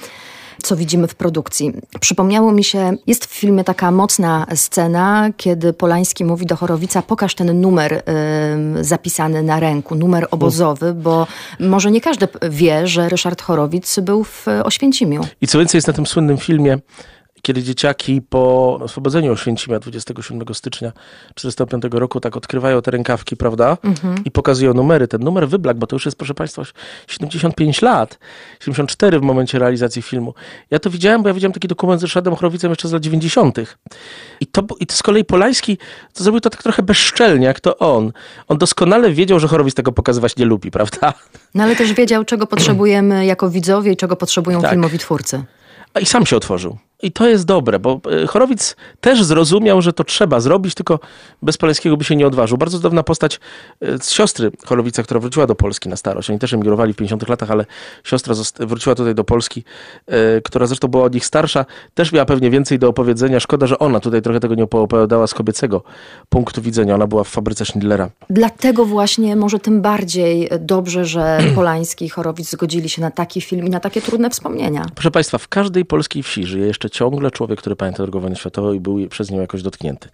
co 0.63 0.75
widzimy 0.75 1.07
w 1.07 1.15
produkcji. 1.15 1.73
Przypomniało 1.99 2.51
mi 2.51 2.63
się, 2.63 2.97
jest 3.07 3.25
w 3.25 3.33
filmie 3.33 3.63
taka 3.63 3.91
mocna 3.91 4.45
scena, 4.55 5.29
kiedy 5.37 5.73
Polański 5.73 6.25
mówi 6.25 6.45
do 6.45 6.55
Chorowica, 6.55 7.01
pokaż 7.01 7.35
ten 7.35 7.61
numer 7.61 7.93
y, 7.93 8.83
zapisany 8.83 9.43
na 9.43 9.59
ręku, 9.59 9.95
numer 9.95 10.27
obozowy, 10.31 10.93
bo 10.93 11.27
może 11.59 11.91
nie 11.91 12.01
każdy 12.01 12.27
wie, 12.49 12.87
że 12.87 13.09
Ryszard 13.09 13.41
Chorowic 13.41 13.99
był 13.99 14.23
w 14.23 14.45
Oświęcimiu. 14.63 15.21
I 15.41 15.47
co 15.47 15.59
więcej 15.59 15.77
jest 15.77 15.87
na 15.87 15.93
tym 15.93 16.05
słynnym 16.05 16.37
filmie 16.37 16.79
kiedy 17.41 17.63
dzieciaki 17.63 18.21
po 18.21 18.75
oswobodzeniu 18.81 19.31
Oświęcimia 19.31 19.79
27 19.79 20.53
stycznia 20.53 20.91
1945 21.35 21.93
roku 21.93 22.19
tak 22.19 22.37
odkrywają 22.37 22.81
te 22.81 22.91
rękawki, 22.91 23.37
prawda? 23.37 23.77
Mhm. 23.83 24.23
I 24.25 24.31
pokazują 24.31 24.73
numery. 24.73 25.07
Ten 25.07 25.23
numer 25.23 25.47
wyblak, 25.47 25.77
bo 25.77 25.87
to 25.87 25.95
już 25.95 26.05
jest, 26.05 26.17
proszę 26.17 26.33
Państwa, 26.33 26.63
75 27.07 27.81
lat, 27.81 28.19
74 28.59 29.19
w 29.19 29.21
momencie 29.21 29.59
realizacji 29.59 30.01
filmu. 30.01 30.33
Ja 30.71 30.79
to 30.79 30.89
widziałem, 30.89 31.23
bo 31.23 31.27
ja 31.27 31.33
widziałem 31.33 31.53
taki 31.53 31.67
dokument 31.67 32.01
z 32.01 32.03
Ryszardem 32.03 32.35
Chorowicem 32.35 32.71
jeszcze 32.71 32.87
z 32.87 32.91
lat 32.91 33.01
90. 33.01 33.57
I 34.39 34.47
to, 34.47 34.63
I 34.79 34.87
to 34.87 34.95
z 34.95 35.03
kolei 35.03 35.25
Polański 35.25 35.77
to 36.13 36.23
zrobił 36.23 36.41
to 36.41 36.49
tak 36.49 36.63
trochę 36.63 36.83
bezszczelnie, 36.83 37.45
jak 37.45 37.59
to 37.59 37.77
on. 37.77 38.11
On 38.47 38.57
doskonale 38.57 39.11
wiedział, 39.11 39.39
że 39.39 39.47
Chorowic 39.47 39.73
tego 39.73 39.91
pokazywać 39.91 40.35
nie 40.35 40.45
lubi, 40.45 40.71
prawda? 40.71 41.13
No 41.55 41.63
ale 41.63 41.75
też 41.75 41.93
wiedział, 41.93 42.25
czego 42.25 42.47
potrzebujemy 42.47 43.25
jako 43.25 43.49
widzowie 43.49 43.91
i 43.91 43.97
czego 43.97 44.15
potrzebują 44.15 44.61
tak. 44.61 44.71
filmowi 44.71 44.99
twórcy. 44.99 45.43
A 45.93 45.99
i 45.99 46.05
sam 46.05 46.25
się 46.25 46.37
otworzył. 46.37 46.77
I 47.03 47.11
to 47.11 47.27
jest 47.27 47.45
dobre, 47.45 47.79
bo 47.79 48.01
e, 48.23 48.27
Chorowic 48.27 48.75
też 49.01 49.23
zrozumiał, 49.23 49.81
że 49.81 49.93
to 49.93 50.03
trzeba 50.03 50.39
zrobić, 50.39 50.75
tylko 50.75 50.99
bez 51.41 51.57
Polańskiego 51.57 51.97
by 51.97 52.03
się 52.03 52.15
nie 52.15 52.27
odważył. 52.27 52.57
Bardzo 52.57 52.77
cudowna 52.77 53.03
postać 53.03 53.39
e, 53.81 53.97
z 53.97 54.11
siostry 54.11 54.51
Chorowica, 54.65 55.03
która 55.03 55.19
wróciła 55.19 55.47
do 55.47 55.55
Polski 55.55 55.89
na 55.89 55.95
starość. 55.95 56.29
Oni 56.29 56.39
też 56.39 56.53
emigrowali 56.53 56.93
w 56.93 56.95
50 56.95 57.29
latach, 57.29 57.51
ale 57.51 57.65
siostra 58.03 58.35
wróciła 58.59 58.95
tutaj 58.95 59.15
do 59.15 59.23
Polski, 59.23 59.63
e, 60.07 60.41
która 60.41 60.67
zresztą 60.67 60.87
była 60.87 61.03
od 61.03 61.13
nich 61.13 61.25
starsza, 61.25 61.65
też 61.93 62.11
miała 62.11 62.25
pewnie 62.25 62.49
więcej 62.49 62.79
do 62.79 62.89
opowiedzenia. 62.89 63.39
Szkoda, 63.39 63.67
że 63.67 63.79
ona 63.79 63.99
tutaj 63.99 64.21
trochę 64.21 64.39
tego 64.39 64.55
nie 64.55 64.63
opowiadała 64.63 65.27
z 65.27 65.33
kobiecego 65.33 65.83
punktu 66.29 66.61
widzenia. 66.61 66.95
Ona 66.95 67.07
była 67.07 67.23
w 67.23 67.27
fabryce 67.27 67.65
Schindlera. 67.65 68.09
Dlatego 68.29 68.85
właśnie 68.85 69.35
może 69.35 69.59
tym 69.59 69.81
bardziej 69.81 70.49
dobrze, 70.59 71.05
że 71.05 71.39
Polański 71.55 72.05
i 72.05 72.09
Chorowic 72.09 72.49
zgodzili 72.49 72.89
się 72.89 73.01
na 73.01 73.11
taki 73.11 73.41
film 73.41 73.67
i 73.67 73.69
na 73.69 73.79
takie 73.79 74.01
trudne 74.01 74.29
wspomnienia. 74.29 74.85
Proszę 74.95 75.11
Państwa, 75.11 75.37
w 75.37 75.47
każdej 75.47 75.85
polskiej 75.85 76.23
wsi 76.23 76.43
żyje 76.43 76.67
jeszcze 76.67 76.86
jeszcze 76.87 76.99
ciągle 76.99 77.31
człowiek, 77.31 77.59
który 77.59 77.75
pamięta 77.75 78.03
II 78.03 78.21
wojnę 78.21 78.35
światową 78.35 78.73
i 78.73 78.79
był 78.79 79.07
przez 79.07 79.31
nią 79.31 79.41
jakoś 79.41 79.61
dotknięty. 79.61 80.09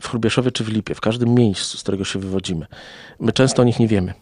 W 0.00 0.08
Chrubieszowie 0.08 0.52
czy 0.52 0.64
w 0.64 0.68
Lipie, 0.68 0.94
w 0.94 1.00
każdym 1.00 1.34
miejscu, 1.34 1.78
z 1.78 1.82
którego 1.82 2.04
się 2.04 2.18
wywodzimy. 2.18 2.66
My 3.20 3.32
często 3.32 3.62
o 3.62 3.64
nich 3.64 3.78
nie 3.78 3.88
wiemy. 3.88 4.14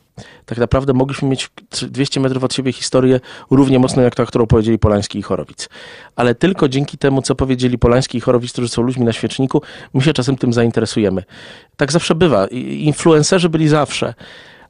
Tak 0.47 0.59
naprawdę 0.59 0.93
mogliśmy 0.93 1.29
mieć 1.29 1.51
200 1.83 2.21
metrów 2.21 2.45
od 2.45 2.55
siebie 2.55 2.73
historię 2.73 3.21
równie 3.51 3.79
mocną 3.79 4.03
jak 4.03 4.15
ta, 4.15 4.27
którą 4.27 4.47
powiedzieli 4.47 4.79
Polański 4.79 5.19
i 5.19 5.23
Chorowic. 5.23 5.69
Ale 6.17 6.35
tylko 6.35 6.69
dzięki 6.69 6.99
temu, 6.99 7.23
co 7.23 7.35
powiedzieli 7.35 7.79
Polański 7.79 8.19
i 8.19 8.21
Chorowic, 8.21 8.53
którzy 8.53 8.69
są 8.69 8.83
ludźmi 8.83 9.05
na 9.05 9.13
świeczniku, 9.13 9.63
my 9.95 10.03
się 10.03 10.13
czasem 10.13 10.37
tym 10.37 10.53
zainteresujemy. 10.53 11.23
Tak 11.77 11.93
zawsze 11.93 12.15
bywa. 12.15 12.47
Influencerzy 12.47 13.49
byli 13.49 13.69
zawsze. 13.69 14.15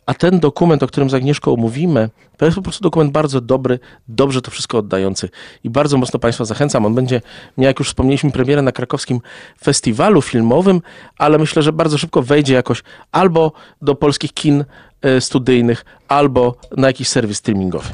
A 0.06 0.14
ten 0.14 0.40
dokument, 0.40 0.82
o 0.82 0.86
którym 0.86 1.10
z 1.10 1.14
Agnieszką 1.14 1.56
mówimy, 1.56 2.10
to 2.36 2.44
jest 2.44 2.54
po 2.54 2.62
prostu 2.62 2.82
dokument 2.82 3.12
bardzo 3.12 3.40
dobry, 3.40 3.78
dobrze 4.08 4.42
to 4.42 4.50
wszystko 4.50 4.78
oddający. 4.78 5.28
I 5.64 5.70
bardzo 5.70 5.96
mocno 5.96 6.20
Państwa 6.20 6.44
zachęcam. 6.44 6.86
On 6.86 6.94
będzie 6.94 7.20
miał, 7.58 7.66
jak 7.66 7.78
już 7.78 7.88
wspomnieliśmy, 7.88 8.30
premierę 8.30 8.62
na 8.62 8.72
krakowskim 8.72 9.20
festiwalu 9.62 10.22
filmowym, 10.22 10.80
ale 11.18 11.38
myślę, 11.38 11.62
że 11.62 11.72
bardzo 11.72 11.98
szybko 11.98 12.22
wejdzie 12.22 12.54
jakoś 12.54 12.82
albo 13.12 13.52
do 13.82 13.94
polskich 13.94 14.32
kin 14.32 14.64
e, 15.02 15.20
studyjnych, 15.20 15.84
albo 16.08 16.56
na 16.76 16.86
jakiś 16.86 17.08
serwis 17.08 17.38
streamingowy. 17.38 17.88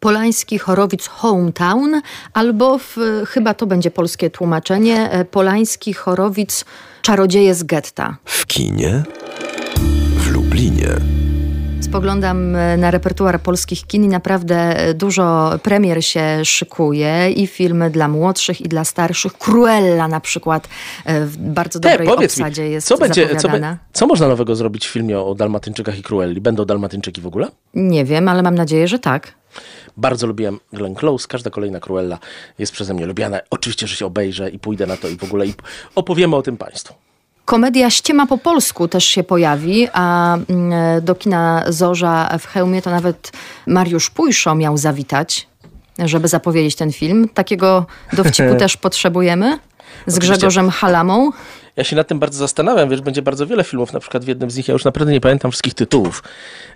Polański 0.00 0.58
Chorowic 0.58 1.06
Hometown, 1.06 2.00
albo 2.32 2.78
w, 2.78 2.96
chyba 3.26 3.54
to 3.54 3.66
będzie 3.66 3.90
polskie 3.90 4.30
tłumaczenie, 4.30 5.10
e, 5.10 5.24
Polański 5.24 5.94
Chorowic 5.94 6.64
Czarodzieje 7.02 7.54
z 7.54 7.62
getta. 7.62 8.16
W 8.24 8.46
kinie 8.46 9.02
w 10.16 10.30
Lublinie 10.30 11.23
spoglądam 11.84 12.56
e, 12.56 12.76
na 12.76 12.90
repertuar 12.90 13.40
polskich 13.40 13.86
kin 13.86 14.04
i 14.04 14.08
naprawdę 14.08 14.56
e, 14.56 14.94
dużo 14.94 15.58
premier 15.62 16.04
się 16.04 16.44
szykuje 16.44 17.30
i 17.30 17.46
filmy 17.46 17.90
dla 17.90 18.08
młodszych 18.08 18.60
i 18.60 18.68
dla 18.68 18.84
starszych. 18.84 19.32
Cruella 19.32 20.08
na 20.08 20.20
przykład 20.20 20.68
e, 21.04 21.26
w 21.26 21.36
bardzo 21.36 21.80
dobrej 21.80 22.08
Te, 22.08 22.14
obsadzie 22.14 22.64
mi, 22.64 22.70
jest 22.70 22.86
co 22.86 22.98
będzie, 22.98 23.36
co, 23.36 23.48
be, 23.48 23.76
co, 23.92 24.06
można 24.06 24.28
nowego 24.28 24.56
zrobić 24.56 24.86
w 24.86 24.90
filmie 24.90 25.20
o 25.20 25.34
Dalmatyńczykach 25.34 25.98
i 25.98 26.02
Cruelli? 26.02 26.40
Będą 26.40 26.64
Dalmatyńczyki 26.64 27.20
w 27.20 27.26
ogóle? 27.26 27.48
Nie 27.74 28.04
wiem, 28.04 28.28
ale 28.28 28.42
mam 28.42 28.54
nadzieję, 28.54 28.88
że 28.88 28.98
tak. 28.98 29.34
Bardzo 29.96 30.26
lubiłem 30.26 30.60
Glenn 30.72 30.94
Close. 30.94 31.28
Każda 31.28 31.50
kolejna 31.50 31.80
Cruella 31.80 32.18
jest 32.58 32.72
przeze 32.72 32.94
mnie 32.94 33.06
lubiana. 33.06 33.40
Oczywiście, 33.50 33.86
że 33.86 33.96
się 33.96 34.06
obejrzę 34.06 34.50
i 34.50 34.58
pójdę 34.58 34.86
na 34.86 34.96
to 34.96 35.08
i 35.08 35.16
w 35.16 35.24
ogóle 35.24 35.46
i 35.46 35.54
opowiemy 35.94 36.36
o 36.36 36.42
tym 36.42 36.56
Państwu. 36.56 36.94
Komedia 37.44 37.90
Ściema 37.90 38.26
po 38.26 38.38
polsku 38.38 38.88
też 38.88 39.04
się 39.04 39.24
pojawi, 39.24 39.88
a 39.92 40.36
mm, 40.48 41.04
do 41.04 41.14
kina 41.14 41.64
Zorza 41.68 42.38
w 42.38 42.46
hełmie 42.46 42.82
to 42.82 42.90
nawet 42.90 43.32
Mariusz 43.66 44.10
Pujszo 44.10 44.54
miał 44.54 44.76
zawitać, 44.76 45.48
żeby 45.98 46.28
zapowiedzieć 46.28 46.76
ten 46.76 46.92
film. 46.92 47.28
Takiego 47.34 47.86
dowcipu 48.12 48.54
też 48.58 48.76
potrzebujemy 48.76 49.58
z 50.06 50.16
Oczywiście. 50.16 50.20
Grzegorzem 50.20 50.70
Halamą. 50.70 51.30
Ja 51.76 51.84
się 51.84 51.96
nad 51.96 52.08
tym 52.08 52.18
bardzo 52.18 52.38
zastanawiam, 52.38 52.88
wiesz, 52.88 53.00
będzie 53.00 53.22
bardzo 53.22 53.46
wiele 53.46 53.64
filmów, 53.64 53.92
na 53.92 54.00
przykład 54.00 54.24
w 54.24 54.28
jednym 54.28 54.50
z 54.50 54.56
nich, 54.56 54.68
ja 54.68 54.72
już 54.72 54.84
naprawdę 54.84 55.12
nie 55.12 55.20
pamiętam 55.20 55.50
wszystkich 55.50 55.74
tytułów, 55.74 56.22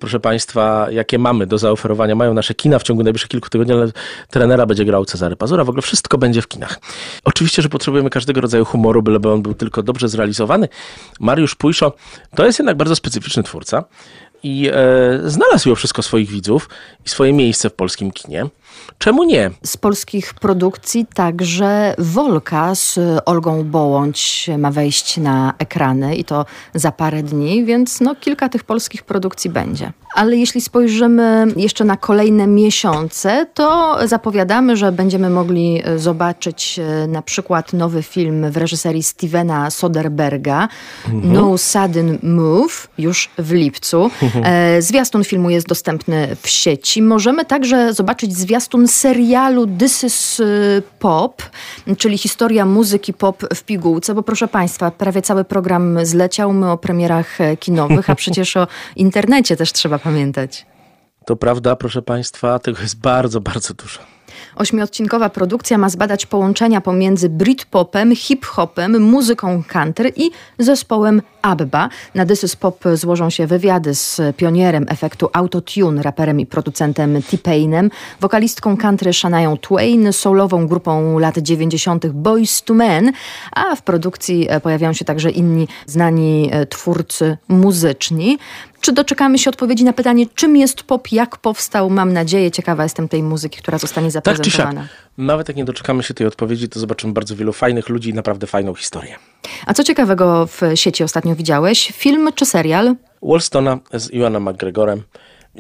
proszę 0.00 0.20
Państwa, 0.20 0.86
jakie 0.90 1.18
mamy 1.18 1.46
do 1.46 1.58
zaoferowania. 1.58 2.14
Mają 2.14 2.34
nasze 2.34 2.54
kina 2.54 2.78
w 2.78 2.82
ciągu 2.82 3.02
najbliższych 3.02 3.30
kilku 3.30 3.48
tygodni, 3.48 3.74
ale 3.74 3.92
trenera 4.30 4.66
będzie 4.66 4.84
grał 4.84 5.04
Cezary 5.04 5.36
Pazura, 5.36 5.64
w 5.64 5.68
ogóle 5.68 5.82
wszystko 5.82 6.18
będzie 6.18 6.42
w 6.42 6.48
kinach. 6.48 6.80
Oczywiście, 7.24 7.62
że 7.62 7.68
potrzebujemy 7.68 8.10
każdego 8.10 8.40
rodzaju 8.40 8.64
humoru, 8.64 9.02
byleby 9.02 9.30
on 9.30 9.42
był 9.42 9.54
tylko 9.54 9.82
dobrze 9.82 10.08
zrealizowany. 10.08 10.68
Mariusz 11.20 11.54
Pujszo 11.54 11.92
to 12.34 12.46
jest 12.46 12.58
jednak 12.58 12.76
bardzo 12.76 12.96
specyficzny 12.96 13.42
twórca 13.42 13.84
i 14.42 14.70
e, 14.72 15.30
znalazł 15.30 15.74
wszystko 15.74 16.02
swoich 16.02 16.30
widzów 16.30 16.68
i 17.06 17.08
swoje 17.08 17.32
miejsce 17.32 17.70
w 17.70 17.74
polskim 17.74 18.10
kinie. 18.10 18.46
Czemu 18.98 19.24
nie? 19.24 19.50
Z 19.62 19.76
polskich 19.76 20.34
produkcji 20.34 21.06
także 21.14 21.94
Wolka 21.98 22.74
z 22.74 22.98
Olgą 23.26 23.64
Bołądź 23.64 24.50
ma 24.58 24.70
wejść 24.70 25.16
na 25.16 25.54
ekrany 25.58 26.16
i 26.16 26.24
to 26.24 26.46
za 26.74 26.92
parę 26.92 27.22
dni, 27.22 27.64
więc 27.64 28.00
no, 28.00 28.14
kilka 28.14 28.48
tych 28.48 28.64
polskich 28.64 29.02
produkcji 29.02 29.50
będzie. 29.50 29.92
Ale 30.14 30.36
jeśli 30.36 30.60
spojrzymy 30.60 31.46
jeszcze 31.56 31.84
na 31.84 31.96
kolejne 31.96 32.46
miesiące, 32.46 33.46
to 33.54 33.98
zapowiadamy, 34.04 34.76
że 34.76 34.92
będziemy 34.92 35.30
mogli 35.30 35.82
zobaczyć 35.96 36.78
e, 36.78 37.06
na 37.06 37.22
przykład 37.22 37.72
nowy 37.72 38.02
film 38.02 38.50
w 38.50 38.56
reżyserii 38.56 39.02
Stevena 39.02 39.70
Soderberga, 39.70 40.68
mhm. 41.08 41.32
No 41.32 41.58
Sudden 41.58 42.18
Move, 42.22 42.88
już 42.98 43.30
w 43.38 43.52
lipcu. 43.52 44.10
Mhm. 44.22 44.44
Zwiastun 44.88 45.24
filmu 45.24 45.50
jest 45.50 45.66
dostępny 45.66 46.36
w 46.42 46.48
sieci. 46.48 47.02
Możemy 47.02 47.44
także 47.44 47.94
zobaczyć 47.94 48.36
zwiastun 48.36 48.77
serialu 48.86 49.66
This 49.78 50.04
is 50.04 50.40
y, 50.40 50.82
Pop, 50.98 51.42
czyli 51.98 52.18
historia 52.18 52.66
muzyki 52.66 53.12
pop 53.12 53.42
w 53.54 53.62
pigułce, 53.62 54.14
bo 54.14 54.22
proszę 54.22 54.48
Państwa, 54.48 54.90
prawie 54.90 55.22
cały 55.22 55.44
program 55.44 56.06
zleciał. 56.06 56.52
My 56.52 56.70
o 56.70 56.76
premierach 56.76 57.40
e, 57.40 57.56
kinowych, 57.56 58.10
a 58.10 58.14
przecież 58.14 58.56
o 58.56 58.66
internecie 58.96 59.56
też 59.56 59.72
trzeba 59.72 59.98
pamiętać. 59.98 60.66
To 61.24 61.36
prawda, 61.36 61.76
proszę 61.76 62.02
Państwa, 62.02 62.58
tego 62.58 62.82
jest 62.82 63.00
bardzo, 63.00 63.40
bardzo 63.40 63.74
dużo. 63.74 64.17
Ośmiodcinkowa 64.56 65.28
produkcja 65.28 65.78
ma 65.78 65.88
zbadać 65.88 66.26
połączenia 66.26 66.80
pomiędzy 66.80 67.28
Britpopem, 67.28 68.16
hip-hopem, 68.16 69.00
muzyką 69.00 69.62
country 69.68 70.12
i 70.16 70.30
zespołem 70.58 71.22
ABBA. 71.42 71.88
Na 72.14 72.26
This 72.26 72.44
is 72.44 72.56
Pop 72.56 72.84
złożą 72.94 73.30
się 73.30 73.46
wywiady 73.46 73.94
z 73.94 74.20
pionierem 74.36 74.86
efektu 74.88 75.28
autotune, 75.32 76.02
raperem 76.02 76.40
i 76.40 76.46
producentem 76.46 77.22
T-Painem, 77.22 77.90
wokalistką 78.20 78.76
country 78.76 79.12
Shania 79.12 79.56
Twain, 79.56 80.12
soulową 80.12 80.66
grupą 80.66 81.18
lat 81.18 81.38
90. 81.38 82.06
Boys 82.06 82.62
to 82.62 82.74
Men, 82.74 83.12
a 83.52 83.76
w 83.76 83.82
produkcji 83.82 84.48
pojawiają 84.62 84.92
się 84.92 85.04
także 85.04 85.30
inni 85.30 85.68
znani 85.86 86.48
e, 86.52 86.66
twórcy 86.66 87.36
muzyczni. 87.48 88.38
Czy 88.80 88.92
doczekamy 88.92 89.38
się 89.38 89.50
odpowiedzi 89.50 89.84
na 89.84 89.92
pytanie, 89.92 90.26
czym 90.34 90.56
jest 90.56 90.82
pop, 90.82 91.12
jak 91.12 91.36
powstał? 91.36 91.90
Mam 91.90 92.12
nadzieję, 92.12 92.50
ciekawa 92.50 92.82
jestem 92.82 93.08
tej 93.08 93.22
muzyki, 93.22 93.58
która 93.58 93.78
zostanie 93.78 94.10
zaprezentowana. 94.10 94.72
Tak 94.72 94.82
czy 94.82 94.88
siak. 94.88 94.98
Nawet 95.18 95.48
jak 95.48 95.56
nie 95.56 95.64
doczekamy 95.64 96.02
się 96.02 96.14
tej 96.14 96.26
odpowiedzi, 96.26 96.68
to 96.68 96.80
zobaczymy 96.80 97.12
bardzo 97.12 97.36
wielu 97.36 97.52
fajnych 97.52 97.88
ludzi 97.88 98.10
i 98.10 98.14
naprawdę 98.14 98.46
fajną 98.46 98.74
historię. 98.74 99.16
A 99.66 99.74
co 99.74 99.84
ciekawego 99.84 100.46
w 100.46 100.60
sieci 100.74 101.04
ostatnio 101.04 101.36
widziałeś? 101.36 101.92
Film 101.96 102.28
czy 102.34 102.46
serial? 102.46 102.94
Wallstona 103.22 103.78
z 103.92 104.10
Iwana 104.10 104.40
McGregorem 104.40 105.02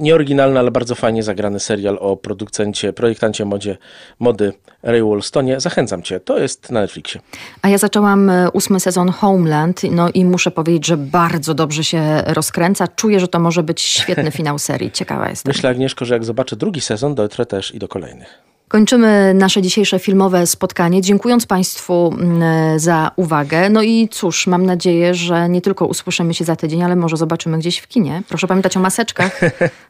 nieoryginalny, 0.00 0.58
ale 0.58 0.70
bardzo 0.70 0.94
fajnie 0.94 1.22
zagrany 1.22 1.60
serial 1.60 1.98
o 2.00 2.16
producencie, 2.16 2.92
projektancie 2.92 3.44
modzie, 3.44 3.76
mody 4.18 4.52
Ray 4.82 5.02
Walstonie. 5.02 5.60
Zachęcam 5.60 6.02
cię, 6.02 6.20
to 6.20 6.38
jest 6.38 6.70
na 6.70 6.80
Netflixie. 6.80 7.20
A 7.62 7.68
ja 7.68 7.78
zaczęłam 7.78 8.30
e, 8.30 8.50
ósmy 8.50 8.80
sezon 8.80 9.08
Homeland, 9.08 9.82
no 9.90 10.08
i 10.14 10.24
muszę 10.24 10.50
powiedzieć, 10.50 10.86
że 10.86 10.96
bardzo 10.96 11.54
dobrze 11.54 11.84
się 11.84 12.22
rozkręca. 12.26 12.88
Czuję, 12.88 13.20
że 13.20 13.28
to 13.28 13.40
może 13.40 13.62
być 13.62 13.80
świetny 13.80 14.30
finał 14.38 14.58
serii. 14.58 14.90
Ciekawa 14.90 15.28
jestem. 15.28 15.50
Myślę, 15.50 15.70
Agnieszko, 15.70 16.04
że 16.04 16.14
jak 16.14 16.24
zobaczę 16.24 16.56
drugi 16.56 16.80
sezon, 16.80 17.14
dotrę 17.14 17.46
też 17.46 17.74
i 17.74 17.78
do 17.78 17.88
kolejnych. 17.88 18.48
Kończymy 18.68 19.34
nasze 19.34 19.62
dzisiejsze 19.62 19.98
filmowe 19.98 20.46
spotkanie, 20.46 21.02
dziękując 21.02 21.46
Państwu 21.46 22.14
mm, 22.20 22.78
za 22.78 23.10
uwagę. 23.16 23.70
No 23.70 23.82
i 23.82 24.08
cóż, 24.08 24.46
mam 24.46 24.66
nadzieję, 24.66 25.14
że 25.14 25.48
nie 25.48 25.60
tylko 25.60 25.86
usłyszymy 25.86 26.34
się 26.34 26.44
za 26.44 26.56
tydzień, 26.56 26.82
ale 26.82 26.96
może 26.96 27.16
zobaczymy 27.16 27.58
gdzieś 27.58 27.78
w 27.78 27.88
kinie. 27.88 28.22
Proszę 28.28 28.46
pamiętać 28.46 28.76
o 28.76 28.80
maseczkach. 28.80 29.40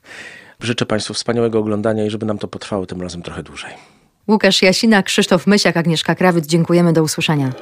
Życzę 0.61 0.87
Państwu 0.87 1.15
wspaniałego 1.15 1.59
oglądania 1.59 2.05
i 2.07 2.11
żeby 2.11 2.27
nam 2.27 2.39
to 2.39 2.49
potrwało 2.49 2.87
tym 2.87 3.03
razem 3.03 3.23
trochę 3.23 3.43
dłużej. 3.43 3.71
Łukasz 4.29 4.63
Jasina, 4.63 5.03
Krzysztof 5.03 5.47
Mysiak, 5.47 5.77
Agnieszka 5.77 6.15
Krawiec. 6.15 6.47
Dziękujemy, 6.47 6.93
do 6.93 7.03
usłyszenia. 7.03 7.53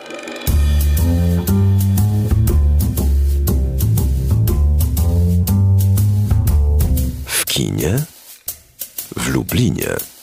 W 7.25 7.45
kinie 7.45 7.99
w 9.17 9.29
Lublinie. 9.29 10.16